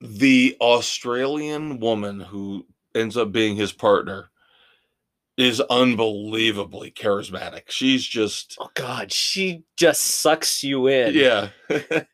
[0.00, 4.30] The Australian woman who ends up being his partner
[5.36, 7.62] is unbelievably charismatic.
[7.68, 11.14] She's just, Oh God, she just sucks you in.
[11.14, 11.48] yeah,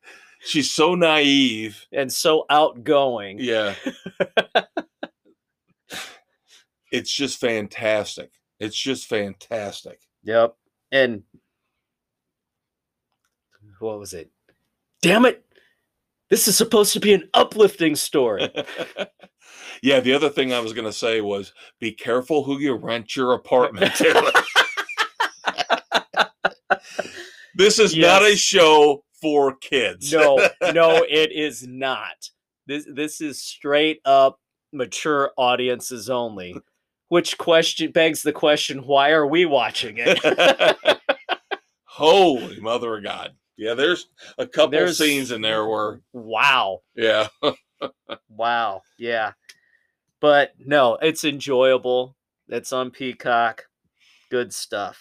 [0.44, 1.86] she's so naive.
[1.92, 3.38] And so outgoing.
[3.40, 3.74] Yeah.
[6.90, 8.30] it's just fantastic.
[8.58, 10.00] It's just fantastic.
[10.24, 10.56] Yep.
[10.90, 11.22] And
[13.78, 14.30] what was it?
[15.00, 15.44] Damn it.
[16.32, 18.48] This is supposed to be an uplifting story.
[19.82, 23.14] yeah, the other thing I was going to say was be careful who you rent
[23.14, 24.32] your apartment to.
[27.54, 30.10] this is not a show for kids.
[30.10, 30.36] no,
[30.72, 32.30] no, it is not.
[32.66, 34.40] This this is straight up
[34.72, 36.56] mature audiences only.
[37.08, 40.98] Which question begs the question, why are we watching it?
[41.84, 43.32] Holy mother of God.
[43.62, 44.08] Yeah, there's
[44.38, 46.80] a couple There's- scenes in there where, wow.
[46.96, 47.28] yeah.
[48.28, 48.82] Wow.
[48.98, 49.32] Yeah.
[50.20, 52.16] But no, it's enjoyable.
[52.48, 53.64] It's on Peacock.
[54.30, 54.98] Good stuff.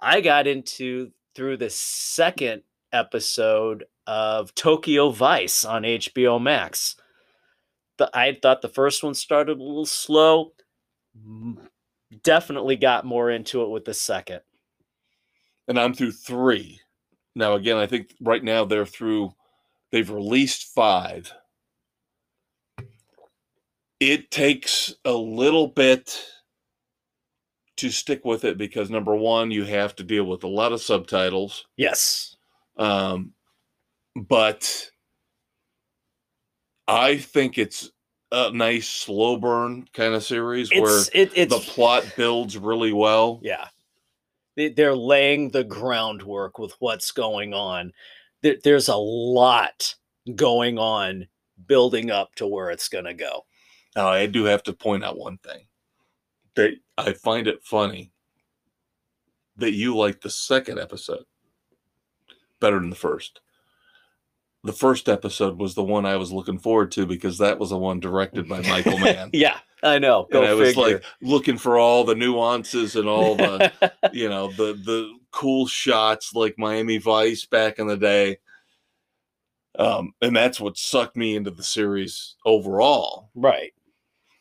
[0.00, 2.62] I got into through the second
[2.92, 6.96] episode of Tokyo Vice on HBO Max.
[7.98, 10.52] The, I thought the first one started a little slow.
[12.22, 14.40] Definitely got more into it with the second.
[15.68, 16.80] And I'm through three.
[17.34, 19.34] Now, again, I think right now they're through,
[19.90, 21.32] they've released five.
[24.00, 26.20] It takes a little bit
[27.76, 30.82] to stick with it because number one, you have to deal with a lot of
[30.82, 31.66] subtitles.
[31.76, 32.36] Yes.
[32.76, 33.32] Um,
[34.14, 34.90] but
[36.86, 37.90] I think it's
[38.30, 43.40] a nice slow burn kind of series where it, it's the plot builds really well.
[43.42, 43.68] Yeah.
[44.56, 47.92] They- They're laying the groundwork with what's going on.
[48.42, 49.94] There's a lot
[50.34, 51.28] going on
[51.66, 53.46] building up to where it's going to go.
[53.94, 55.66] Now, I do have to point out one thing
[56.54, 58.10] that I find it funny
[59.56, 61.24] that you like the second episode
[62.58, 63.40] better than the first.
[64.64, 67.78] The first episode was the one I was looking forward to because that was the
[67.78, 69.30] one directed by Michael Mann.
[69.32, 70.28] yeah, I know.
[70.30, 70.94] Go and I was figure.
[70.94, 73.72] like looking for all the nuances and all the
[74.12, 78.38] you know the the cool shots like Miami Vice back in the day.
[79.78, 83.30] Um, and that's what sucked me into the series overall.
[83.34, 83.72] right.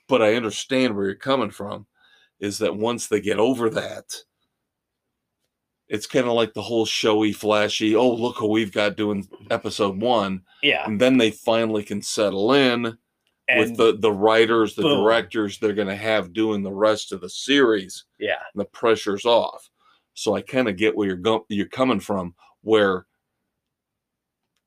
[0.09, 1.87] But I understand where you're coming from.
[2.41, 4.05] Is that once they get over that,
[5.87, 7.95] it's kind of like the whole showy, flashy.
[7.95, 10.83] Oh, look who we've got doing episode one, Yeah.
[10.85, 12.97] and then they finally can settle in
[13.51, 15.03] And with the the writers, the boom.
[15.03, 18.05] directors they're going to have doing the rest of the series.
[18.19, 18.39] yeah.
[18.55, 19.69] the pressure's off.
[20.13, 23.05] So I kind of get where you're go- you're coming from, where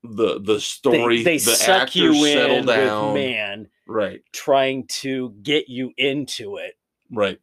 [0.03, 5.35] the the story, they the suck you settle in down, with man right, trying to
[5.43, 6.75] get you into it,
[7.11, 7.39] right,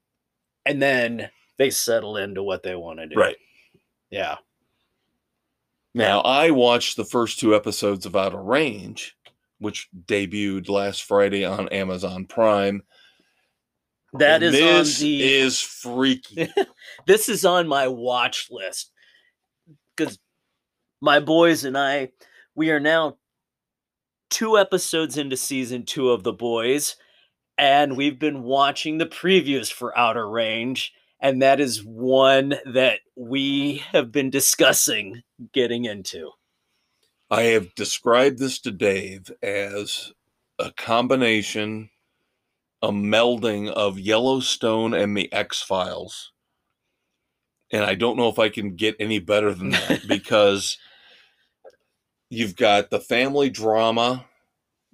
[0.65, 3.15] and then they settle into what they want to do.
[3.15, 3.37] right.
[4.09, 4.37] Yeah.
[5.93, 9.15] Now I watched the first two episodes of Outer Range,
[9.61, 12.81] which debuted last Friday on Amazon Prime.
[14.13, 16.49] That and is on this the is freaky.
[17.07, 18.91] this is on my watch list
[19.95, 20.17] because
[20.99, 22.09] my boys and I,
[22.55, 23.17] we are now
[24.31, 26.95] two episodes into season two of The Boys,
[27.57, 33.83] and we've been watching the previews for Outer Range, and that is one that we
[33.91, 35.21] have been discussing
[35.53, 36.31] getting into.
[37.31, 40.11] I have described this to Dave as
[40.59, 41.89] a combination,
[42.81, 46.33] a melding of Yellowstone and the X Files.
[47.71, 50.77] And I don't know if I can get any better than that because
[52.29, 54.25] you've got the family drama,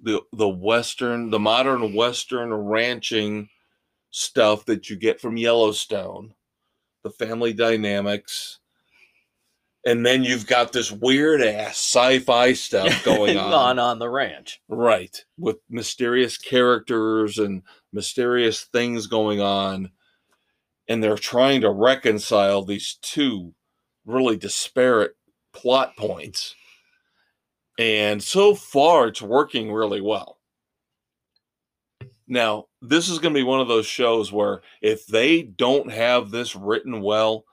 [0.00, 3.48] the the western, the modern western ranching
[4.12, 6.34] stuff that you get from Yellowstone,
[7.02, 8.57] the family dynamics,
[9.88, 13.54] and then you've got this weird ass sci-fi stuff going on.
[13.54, 14.60] on on the ranch.
[14.68, 15.24] Right.
[15.38, 19.90] With mysterious characters and mysterious things going on.
[20.90, 23.54] And they're trying to reconcile these two
[24.04, 25.16] really disparate
[25.54, 26.54] plot points.
[27.78, 30.38] And so far, it's working really well.
[32.26, 36.30] Now, this is going to be one of those shows where if they don't have
[36.30, 37.46] this written well,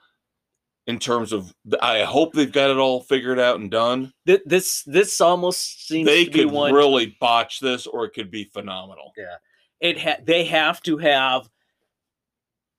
[0.87, 4.13] in terms of, I hope they've got it all figured out and done.
[4.27, 8.11] Th- This this almost seems they to be could one really botch this or it
[8.13, 9.11] could be phenomenal.
[9.17, 9.35] Yeah,
[9.79, 11.49] it ha- they have to have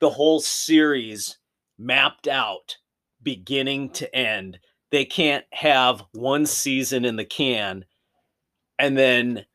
[0.01, 1.39] the whole series
[1.79, 2.77] mapped out
[3.23, 4.59] beginning to end.
[4.93, 7.85] They can't have one season in the can
[8.79, 9.47] and then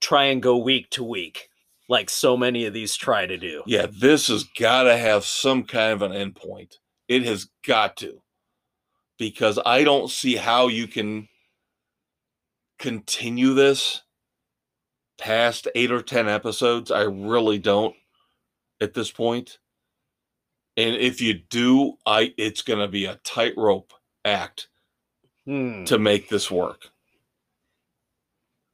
[0.00, 1.48] try and go week to week
[1.88, 3.62] like so many of these try to do.
[3.66, 6.76] Yeah this has got to have some kind of an endpoint
[7.10, 8.22] it has got to
[9.18, 11.28] because i don't see how you can
[12.78, 14.02] continue this
[15.18, 17.94] past eight or ten episodes i really don't
[18.80, 19.58] at this point.
[19.58, 19.58] point
[20.78, 23.92] and if you do i it's going to be a tightrope
[24.24, 24.68] act
[25.46, 25.84] Hmm.
[25.84, 26.90] to make this work.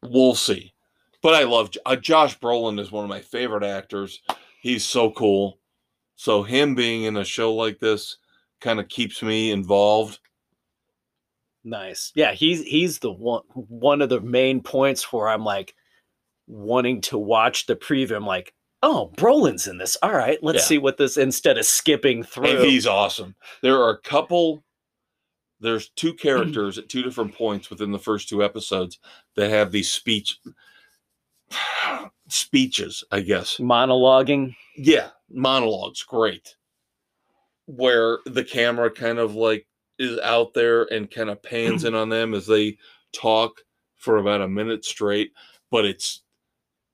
[0.02, 0.74] We'll see.
[1.22, 4.20] But I love uh, Josh Brolin is one of my favorite actors.
[4.60, 5.58] He's so cool.
[6.16, 8.18] So him being in a show like this
[8.60, 10.18] kind of keeps me involved.
[11.64, 15.74] nice yeah he's he's the one one of the main points where i'm like
[16.46, 20.64] wanting to watch the preview i'm like oh brolin's in this all right let's Yeah.
[20.64, 23.34] see what this instead of skipping through And he's awesome.
[23.62, 24.62] There are a couple
[25.60, 28.98] there's two characters at two different points within the first two episodes
[29.34, 30.38] that have these speech
[32.28, 33.56] speeches, I guess.
[33.58, 36.54] monologuing yeah monologues great
[37.66, 39.66] where the camera kind of like
[39.98, 41.88] is out there and kind of pans mm-hmm.
[41.88, 42.76] in on them as they
[43.12, 43.60] talk
[43.96, 45.32] for about a minute straight
[45.70, 46.22] but it's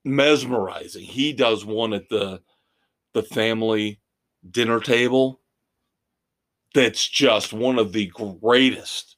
[0.04, 1.04] mesmerizing.
[1.04, 2.40] He does one at the
[3.14, 4.00] the family
[4.50, 5.40] dinner table
[6.74, 9.16] that's just one of the greatest.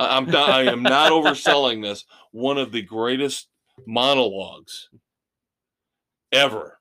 [0.00, 2.04] I'm not i am not overselling this.
[2.32, 3.48] One of the greatest
[3.86, 4.88] monologues
[6.32, 6.78] ever.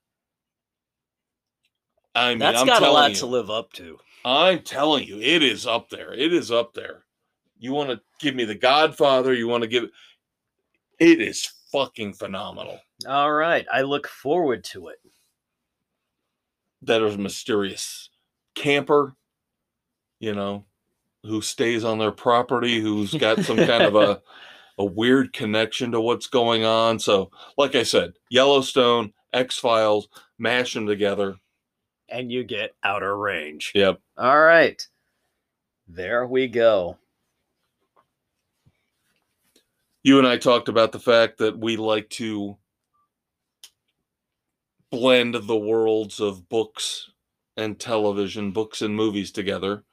[2.13, 3.99] I mean, That's I'm got a lot you, to live up to.
[4.25, 6.13] I'm telling you, it is up there.
[6.13, 7.05] It is up there.
[7.59, 9.33] You want to give me the Godfather?
[9.33, 9.89] You want to give
[10.99, 12.79] it is fucking phenomenal.
[13.07, 13.65] All right.
[13.71, 14.97] I look forward to it.
[16.81, 18.09] That is a mysterious
[18.55, 19.15] camper,
[20.19, 20.65] you know,
[21.23, 24.21] who stays on their property, who's got some kind of a
[24.77, 26.99] a weird connection to what's going on.
[26.99, 30.07] So, like I said, Yellowstone, X Files,
[30.37, 31.35] mash them together.
[32.09, 33.71] And you get outer range.
[33.75, 33.99] Yep.
[34.17, 34.85] All right.
[35.87, 36.97] There we go.
[40.03, 42.57] You and I talked about the fact that we like to
[44.89, 47.09] blend the worlds of books
[47.57, 49.83] and television, books and movies together.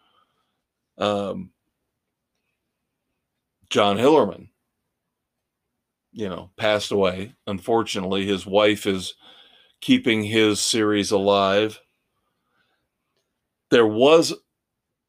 [0.99, 1.51] Um,
[3.71, 4.49] John Hillerman,
[6.13, 7.35] you know, passed away.
[7.47, 9.15] Unfortunately, his wife is
[9.81, 11.81] keeping his series alive.
[13.75, 14.33] There was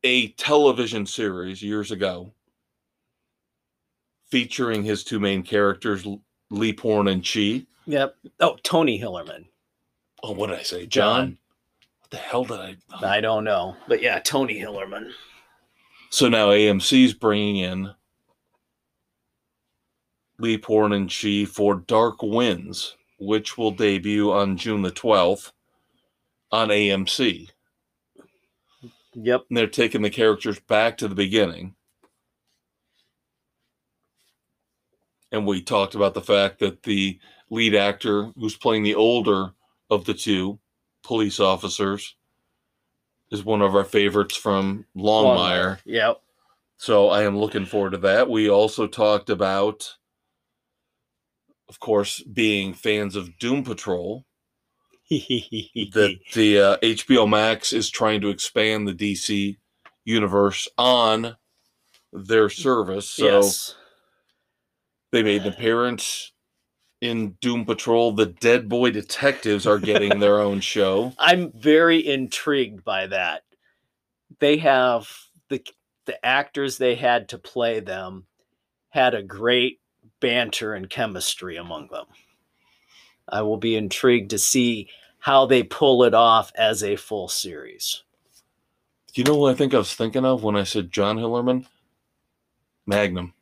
[0.03, 2.33] a television series years ago
[4.25, 6.03] featuring his two main characters,
[6.51, 7.67] Leaphorn and Chee.
[7.85, 8.15] Yep.
[8.39, 9.45] Oh, Tony Hillerman.
[10.23, 10.87] Oh, what did I say?
[10.87, 11.27] John.
[11.27, 11.37] John?
[11.99, 12.75] What the hell did I?
[13.03, 13.77] I don't know.
[13.87, 15.11] But yeah, Tony Hillerman.
[16.09, 17.93] So now AMC's bringing in
[20.41, 25.51] Leaphorn and Chee for Dark Winds, which will debut on June the 12th
[26.51, 27.49] on AMC.
[29.15, 29.45] Yep.
[29.49, 31.75] And they're taking the characters back to the beginning.
[35.31, 39.51] And we talked about the fact that the lead actor who's playing the older
[39.89, 40.59] of the two
[41.03, 42.15] police officers
[43.31, 45.79] is one of our favorites from Longmire.
[45.85, 46.21] Yep.
[46.77, 48.29] So I am looking forward to that.
[48.29, 49.95] We also talked about,
[51.69, 54.25] of course, being fans of Doom Patrol,
[55.09, 59.57] that the uh, HBO Max is trying to expand the DC
[60.03, 61.35] universe on
[62.11, 63.09] their service.
[63.09, 63.75] So yes.
[65.11, 66.31] they made an appearance
[67.01, 68.11] in Doom Patrol.
[68.11, 71.13] The Dead Boy Detectives are getting their own show.
[71.19, 73.43] I'm very intrigued by that.
[74.39, 75.09] They have
[75.49, 75.65] the
[76.05, 78.25] the actors they had to play them
[78.89, 79.79] had a great
[80.19, 82.05] banter and chemistry among them.
[83.27, 88.03] I will be intrigued to see how they pull it off as a full series.
[89.13, 91.65] You know what I think I was thinking of when I said John Hillerman?
[92.85, 93.33] Magnum.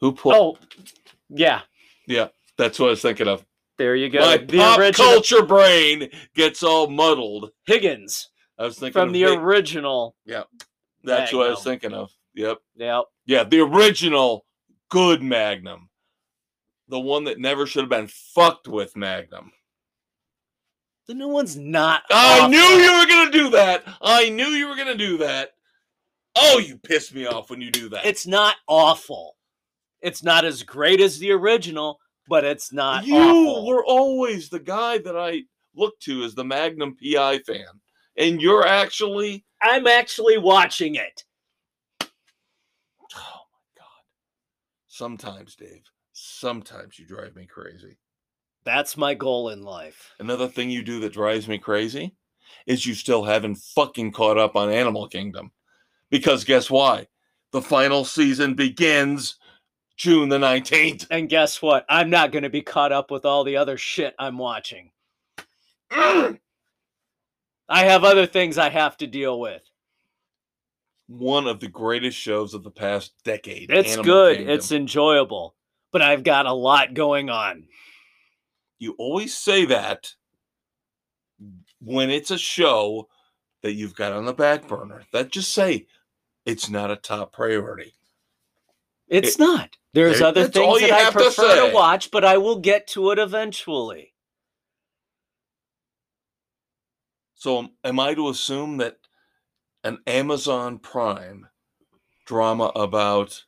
[0.00, 0.34] Who put?
[0.34, 0.56] Oh,
[1.28, 1.62] yeah,
[2.06, 3.44] Yeah, that's what I was thinking of.
[3.76, 4.20] there you go.
[4.20, 7.50] My the pop original culture brain gets all muddled.
[7.66, 8.28] Higgins
[8.58, 10.14] I was thinking from of the Vic- original.
[10.24, 10.44] Yeah,
[11.02, 12.10] that's what I was thinking of.
[12.34, 12.58] Yep.
[12.76, 13.04] Yep.
[13.26, 14.46] Yeah, the original
[14.88, 15.88] good Magnum.
[16.88, 19.52] The one that never should have been fucked with Magnum.
[21.08, 22.02] The new one's not.
[22.10, 22.50] I awful.
[22.50, 23.84] knew you were going to do that.
[24.02, 25.50] I knew you were going to do that.
[26.36, 28.04] Oh, you piss me off when you do that.
[28.04, 29.36] It's not awful.
[30.02, 33.66] It's not as great as the original, but it's not you awful.
[33.66, 35.42] were always the guy that I
[35.74, 37.66] looked to as the Magnum PI fan.
[38.16, 41.24] And you're actually I'm actually watching it.
[42.02, 42.06] Oh
[43.14, 44.02] my god.
[44.88, 45.84] Sometimes, Dave,
[46.36, 47.96] sometimes you drive me crazy.
[48.64, 50.12] That's my goal in life.
[50.18, 52.14] Another thing you do that drives me crazy
[52.66, 55.52] is you still haven't fucking caught up on Animal Kingdom.
[56.10, 57.06] Because guess why?
[57.52, 59.36] The final season begins
[59.96, 61.06] June the 19th.
[61.10, 61.86] And guess what?
[61.88, 64.90] I'm not going to be caught up with all the other shit I'm watching.
[65.90, 66.38] I
[67.68, 69.62] have other things I have to deal with.
[71.08, 73.70] One of the greatest shows of the past decade.
[73.70, 74.54] It's Animal good, Kingdom.
[74.54, 75.55] it's enjoyable,
[75.96, 77.64] but I've got a lot going on.
[78.78, 80.12] you always say that
[81.80, 83.08] when it's a show
[83.62, 85.04] that you've got on the back burner.
[85.14, 85.86] That just say
[86.44, 87.94] it's not a top priority.
[89.08, 89.78] It's It- not.
[89.94, 91.72] There's there- other things that I have to prefer to, say.
[91.72, 94.12] watch, but I will get to it eventually.
[97.32, 98.98] So am I to assume that
[99.82, 101.48] an Amazon Prime
[102.26, 103.44] drama about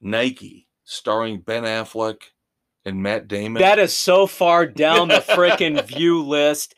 [0.00, 2.22] Nike starring Ben Affleck
[2.86, 6.74] and Matt Damon That is so far down the frickin' view list.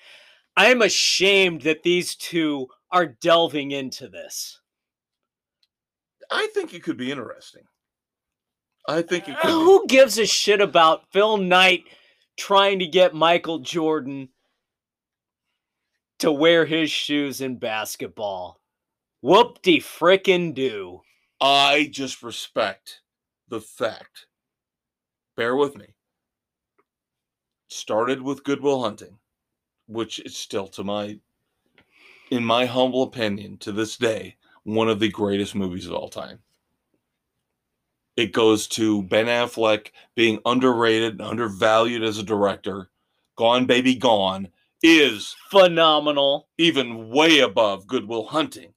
[0.57, 4.61] I'm ashamed that these two are delving into this.
[6.29, 7.63] I think it could be interesting.
[8.89, 9.65] I think it could uh, be.
[9.65, 11.85] Who gives a shit about Phil Knight
[12.37, 14.31] trying to get Michael Jordan
[16.19, 18.61] to wear his shoes in basketball?
[19.21, 21.03] Whoop de frickin' do.
[21.41, 23.03] I just respect
[23.51, 24.27] the fact.
[25.37, 25.95] Bear with me.
[27.69, 29.19] Started with Good Will Hunting,
[29.87, 31.19] which is still to my
[32.31, 36.39] in my humble opinion to this day one of the greatest movies of all time.
[38.17, 42.91] It goes to Ben Affleck being underrated and undervalued as a director.
[43.37, 44.49] Gone Baby Gone
[44.83, 46.49] is Phenomenal.
[46.59, 48.75] even way above Good Will Hunting.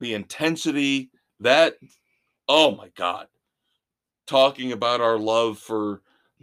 [0.00, 1.10] The intensity,
[1.40, 1.76] that,
[2.50, 3.26] oh my God.
[4.26, 6.02] Talking about our love for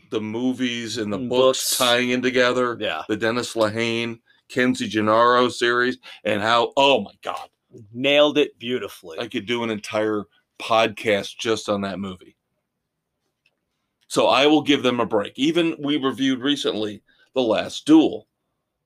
[0.10, 1.78] the movies and the Mm, books, books.
[1.78, 2.78] tying in together.
[2.80, 3.04] Yeah.
[3.08, 4.20] The Dennis Lehane,
[4.50, 7.50] Kenzie Gennaro series, and how oh my god,
[7.94, 9.20] Nailed it beautifully.
[9.20, 10.24] I could do an entire
[10.60, 12.36] podcast just on that movie.
[14.08, 15.34] So I will give them a break.
[15.38, 17.04] Even we reviewed recently
[17.36, 18.28] The Last Duel,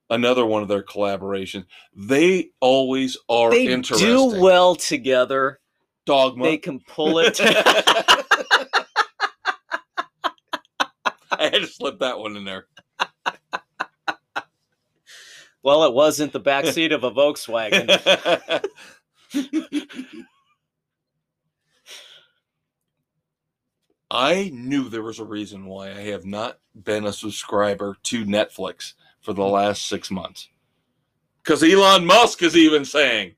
[0.09, 1.65] another one of their collaborations.
[1.95, 4.07] They always are they interesting.
[4.09, 5.59] do well together.
[6.05, 6.43] Dogma.
[6.43, 7.39] They can pull it.
[11.31, 12.67] I had to slip that one in there.
[15.63, 17.87] well, it wasn't the back seat of a Volkswagen.
[24.11, 28.93] I knew there was a reason why I have not been a subscriber to Netflix
[29.21, 30.49] for the last six months.
[31.41, 33.35] Because Elon Musk is even saying,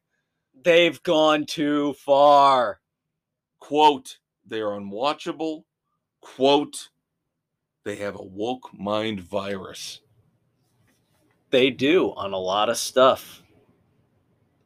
[0.64, 2.80] They've gone too far.
[3.60, 5.64] quote, they are unwatchable,
[6.20, 6.90] quote,
[7.86, 10.02] they have a woke mind virus.
[11.50, 13.42] They do on a lot of stuff.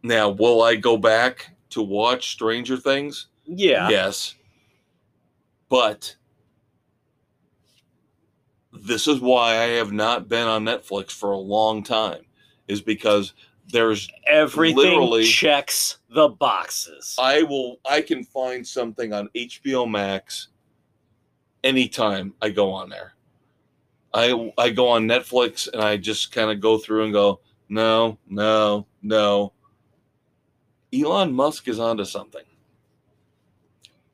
[0.02, 3.28] Now, will I go back to watch Stranger Things?
[3.45, 3.90] Yeah.
[3.90, 4.36] Yes.
[5.69, 6.15] But
[8.74, 12.26] this is why I have not been on Netflix for a long time,
[12.68, 13.34] is because
[13.72, 17.15] there's Everything Literally- checks the boxes.
[17.19, 20.49] I will I can find something on HBO Max
[21.64, 23.14] anytime I go on there.
[24.14, 28.18] I I go on Netflix and I just kind of go through and go, no,
[28.30, 29.52] no, no.
[30.94, 32.44] Elon Musk is onto something.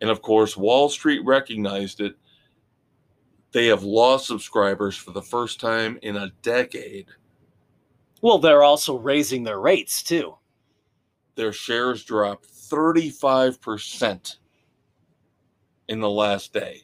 [0.01, 2.15] And of course, Wall Street recognized it.
[3.51, 7.05] They have lost subscribers for the first time in a decade.
[8.23, 10.35] Well, they're also raising their rates too.
[11.35, 14.37] their shares dropped 35%
[15.89, 16.81] in the last day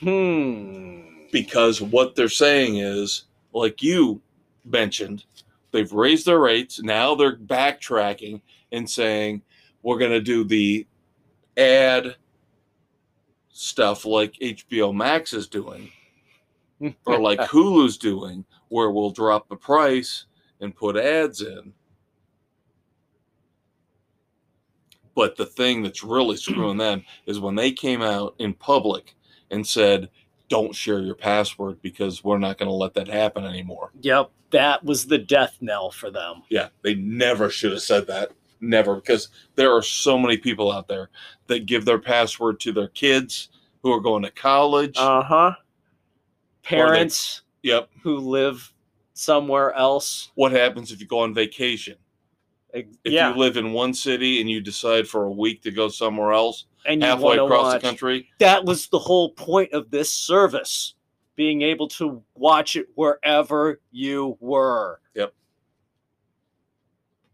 [0.00, 1.28] Hmm.
[1.32, 4.20] because what they're saying is like you
[4.64, 5.24] mentioned
[5.70, 8.40] they've raised their rates now they're backtracking
[8.72, 9.40] and saying
[9.82, 10.86] we're going to do the
[11.56, 12.16] ad
[13.50, 15.88] stuff like HBO Max is doing
[17.06, 18.44] or like Hulu's doing
[18.74, 20.26] where we'll drop the price
[20.60, 21.72] and put ads in
[25.14, 29.14] But the thing that's really screwing them is when they came out in public
[29.50, 30.10] and said,
[30.48, 33.92] don't share your password because we're not going to let that happen anymore.
[34.00, 36.42] Yep, that was the death knell for them.
[36.50, 38.32] Yeah, they never should have said that.
[38.60, 41.10] Never, because there are so many people out there
[41.46, 43.50] that give their password to their kids
[43.82, 44.96] who are going to college.
[44.96, 45.52] Uh huh.
[46.62, 47.90] Parents yep.
[48.02, 48.72] who live
[49.14, 50.30] somewhere else.
[50.34, 51.96] What happens if you go on vacation?
[52.72, 55.88] If yeah, you live in one city and you decide for a week to go
[55.88, 57.80] somewhere else, and halfway across watch.
[57.80, 60.94] the country, That was the whole point of this service,
[61.36, 65.00] being able to watch it wherever you were.
[65.14, 65.34] Yep.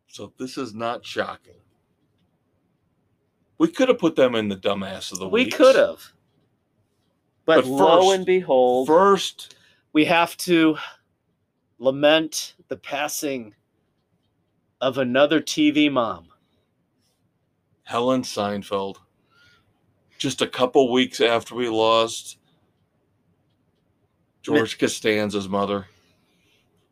[0.08, 1.54] So this is not shocking.
[3.56, 5.32] We could have put them in the dumbass of the week.
[5.32, 5.56] We weeks.
[5.56, 6.12] could have,
[7.46, 9.56] but, But lo and behold, First,
[9.92, 10.76] we have to
[11.78, 13.54] lament the passing
[14.80, 16.28] of another TV mom.
[17.84, 18.96] Helen Seinfeld.
[20.18, 22.38] Just a couple weeks after we lost
[24.42, 25.86] George Costanza's mother,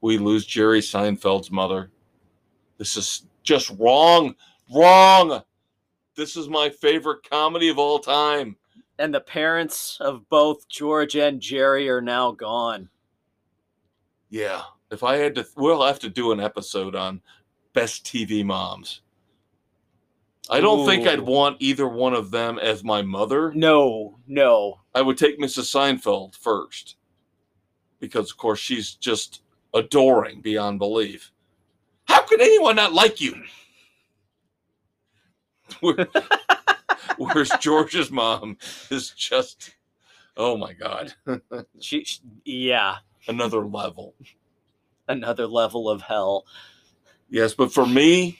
[0.00, 1.90] we lose Jerry Seinfeld's mother.
[2.78, 4.34] This is just wrong.
[4.74, 5.42] Wrong.
[6.14, 8.56] This is my favorite comedy of all time.
[8.98, 12.88] And the parents of both George and Jerry are now gone.
[14.28, 14.62] Yeah.
[14.90, 17.20] If I had to, we'll have to do an episode on
[17.74, 19.02] best TV moms.
[20.50, 23.52] I don't think I'd want either one of them as my mother.
[23.52, 24.80] No, no.
[24.94, 25.70] I would take Mrs.
[25.70, 26.96] Seinfeld first
[28.00, 29.42] because, of course, she's just
[29.74, 31.32] adoring beyond belief.
[32.06, 33.42] How could anyone not like you?
[37.16, 38.56] Where- Whereas George's mom
[38.90, 39.74] is just,
[40.36, 41.14] oh my God,
[41.80, 44.14] She, she- yeah, another level.
[45.08, 46.46] another level of hell.
[47.30, 48.38] Yes, but for me,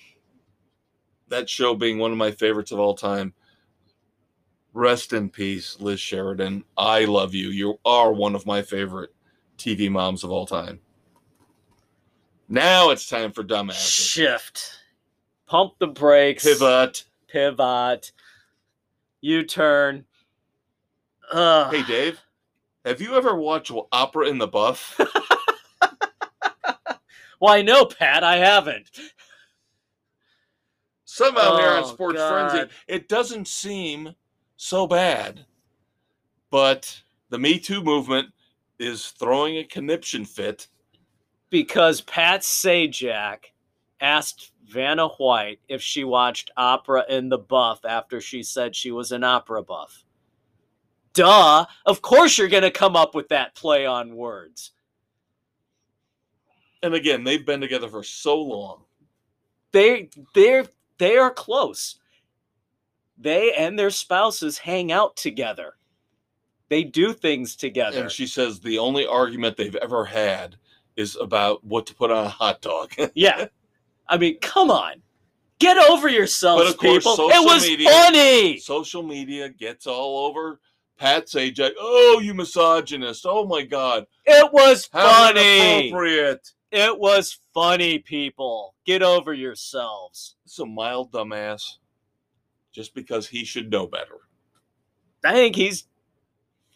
[1.29, 3.35] that show being one of my favorites of all time,
[4.73, 6.65] rest in peace, Liz Sheridan.
[6.77, 7.49] I love you.
[7.49, 9.11] You are one of my favorite
[9.59, 10.81] TV moms of all time.
[12.49, 14.09] Now it's time for dumbasses.
[14.11, 14.79] Shift.
[15.47, 16.45] Pump the brakes.
[16.45, 17.05] Pivot.
[17.29, 18.13] Pivot.
[19.21, 20.05] U turn.
[21.33, 22.21] Hey, Dave,
[22.85, 24.99] have you ever watched Opera in the Buff?
[27.39, 28.91] Why, no, Pat, I haven't.
[31.05, 32.51] Somehow here on Oh, Sports God.
[32.51, 34.15] Frenzy, it doesn't seem
[34.57, 35.45] so bad,
[36.51, 37.01] but
[37.31, 38.29] the Me Too movement
[38.79, 40.69] is throwing a conniption fit.
[41.51, 43.39] because Pat Sajak
[44.01, 49.13] asked Vanna White if she watched opera in the buff after she said she was
[49.13, 50.05] an opera buff.
[51.15, 51.65] Duh!
[51.87, 54.73] Of course you're going to come up with that play on words.
[56.83, 58.83] And again, they've been together for so long.
[59.73, 60.67] They they're
[60.99, 61.97] they are close.
[63.17, 65.75] They and their spouses hang out together.
[66.69, 68.03] They do things together.
[68.03, 70.57] And she says the only argument they've ever had
[70.97, 72.93] is about what to put on a hot dog.
[73.15, 73.47] yeah.
[74.09, 75.03] I mean, come on.
[75.59, 77.17] Get over yourselves, But of course, people.
[77.17, 78.59] social It was media- funny.
[78.59, 80.61] Social media gets all over
[80.97, 81.73] Pat's Sajak.
[81.79, 83.25] Oh, you misogynist.
[83.27, 84.07] Oh my God.
[84.25, 85.81] It was How funny.
[85.87, 86.53] inappropriate.
[86.71, 88.75] It was funny, people.
[88.87, 90.37] Get over yourselves.
[90.45, 91.79] It's a mild dumbass.
[92.73, 94.19] Just because he should know better.
[95.25, 95.87] I think he's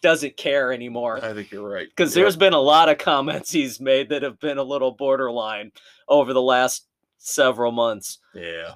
[0.01, 1.89] doesn't care anymore I think you're right.
[1.89, 2.23] because Yep.
[2.25, 5.71] there's been a lot of comments he's made that have been a little borderline
[6.09, 6.89] over the last
[7.23, 8.19] several months.
[8.35, 8.75] Yeah.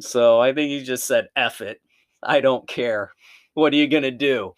[0.00, 1.80] So I think he just said, F it.
[2.22, 3.12] I don't care.
[3.54, 4.54] What are you going to do?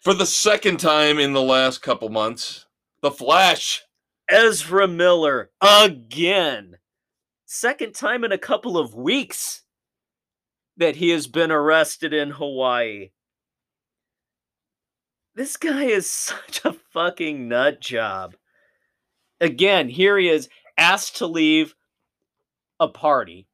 [0.00, 2.66] For the second time in the last couple months,
[3.02, 3.82] The Flash.
[4.28, 6.76] Ezra Miller again.
[7.44, 9.62] Second time in a couple of weeks
[10.76, 13.10] that he has been arrested in Hawaii.
[15.34, 18.34] This guy is such a fucking nut job.
[19.40, 20.48] Again, here he is
[20.78, 21.74] asked to leave
[22.80, 23.46] a party,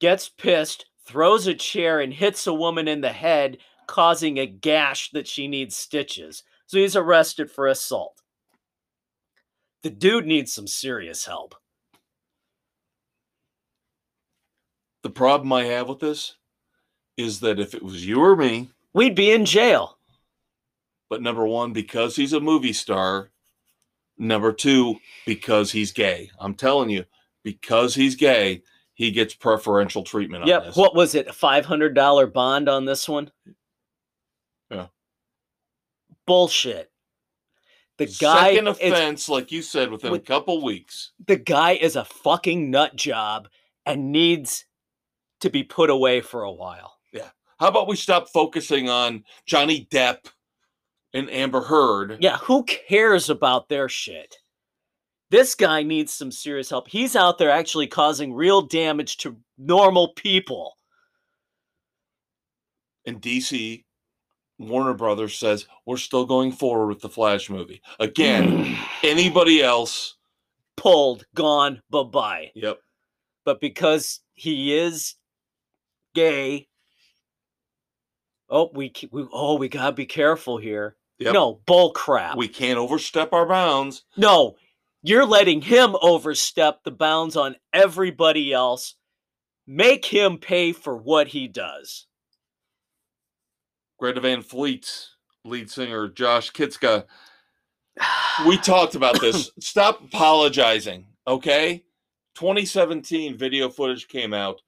[0.00, 5.10] gets pissed, throws a chair, and hits a woman in the head, causing a gash
[5.10, 6.42] that she needs stitches.
[6.66, 8.20] So he's arrested for assault.
[9.82, 11.54] The dude needs some serious help.
[15.02, 16.36] The problem I have with this
[17.16, 19.98] is that if it was you or me, We'd be in jail.
[21.08, 23.30] but number one, because he's a movie star,
[24.20, 26.30] number two, because he's gay.
[26.38, 27.04] I'm telling you,
[27.42, 28.62] because he's gay,
[28.94, 30.76] he gets preferential treatment on Yep.
[30.76, 31.26] What was it?
[31.26, 33.30] A five hundred dollar bond on this one?
[34.70, 34.86] Yeah.
[36.26, 36.92] Bullshit.
[37.98, 41.12] The guy Second is offense, like you said, within with- a couple weeks.
[41.26, 43.48] the guy is a fucking nut job
[43.84, 44.64] and needs
[45.40, 46.98] to be put away for a while.
[47.12, 47.30] Yeah.
[47.58, 50.26] How about we stop focusing on Johnny Depp
[51.12, 52.18] and Amber Heard?
[52.20, 54.36] Yeah, who cares about their shit?
[55.30, 56.88] This guy needs some serious help.
[56.88, 60.74] He's out there actually causing real damage to normal people.
[63.06, 63.84] And DC,
[64.58, 67.80] Warner Brothers says we're still going forward with the Flash movie.
[68.00, 70.16] Again, anybody else?
[70.76, 72.50] Pulled, gone, bye bye.
[72.54, 72.78] Yep.
[73.44, 75.14] But because he is
[76.14, 76.68] gay,
[78.48, 80.96] oh, we, we oh we gotta be careful here.
[81.20, 81.34] Yep.
[81.34, 82.36] No, bull crap.
[82.36, 84.04] We can't overstep our bounds.
[84.16, 84.56] no,
[85.02, 88.96] you're letting him overstep the bounds on everybody else.
[89.66, 92.06] Make him pay for what he does.
[93.98, 94.90] Greta Van Fleet,
[95.44, 97.04] lead singer Josh Kiszka.
[98.46, 99.50] We talked about this.
[99.60, 101.84] Stop apologizing, okay?
[102.34, 104.62] 2017 video footage came out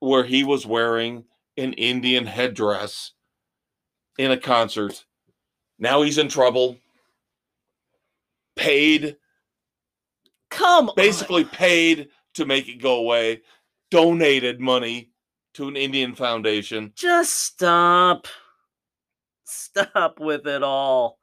[0.00, 1.24] where he was wearing
[1.56, 3.12] an Indian headdress
[4.18, 5.04] in a concert.
[5.82, 6.78] Now he's in trouble.
[8.54, 9.16] Paid,
[10.48, 10.94] Come on.
[10.94, 13.42] basically paid to make it go away.
[13.90, 15.10] Donated money
[15.54, 16.92] to an Indian foundation.
[16.94, 18.28] Just stop.
[19.44, 21.18] Stop with it all.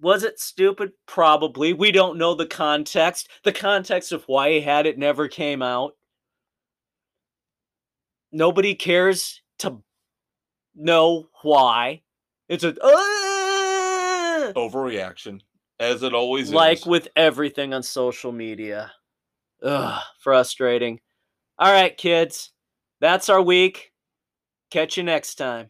[0.00, 0.92] Was it stupid?
[1.04, 1.72] Probably.
[1.72, 3.28] We don't know the context.
[3.42, 5.94] The context of why he had it never came out.
[8.30, 9.82] Nobody cares to
[10.78, 12.02] know why.
[12.48, 15.40] It's a "Ah!" Overreaction,
[15.78, 16.86] as it always like is.
[16.86, 18.92] Like with everything on social media.
[19.62, 21.00] Ugh, frustrating.
[21.58, 22.52] All right, kids.
[23.00, 23.92] That's our week.
[24.70, 25.68] Catch you next time.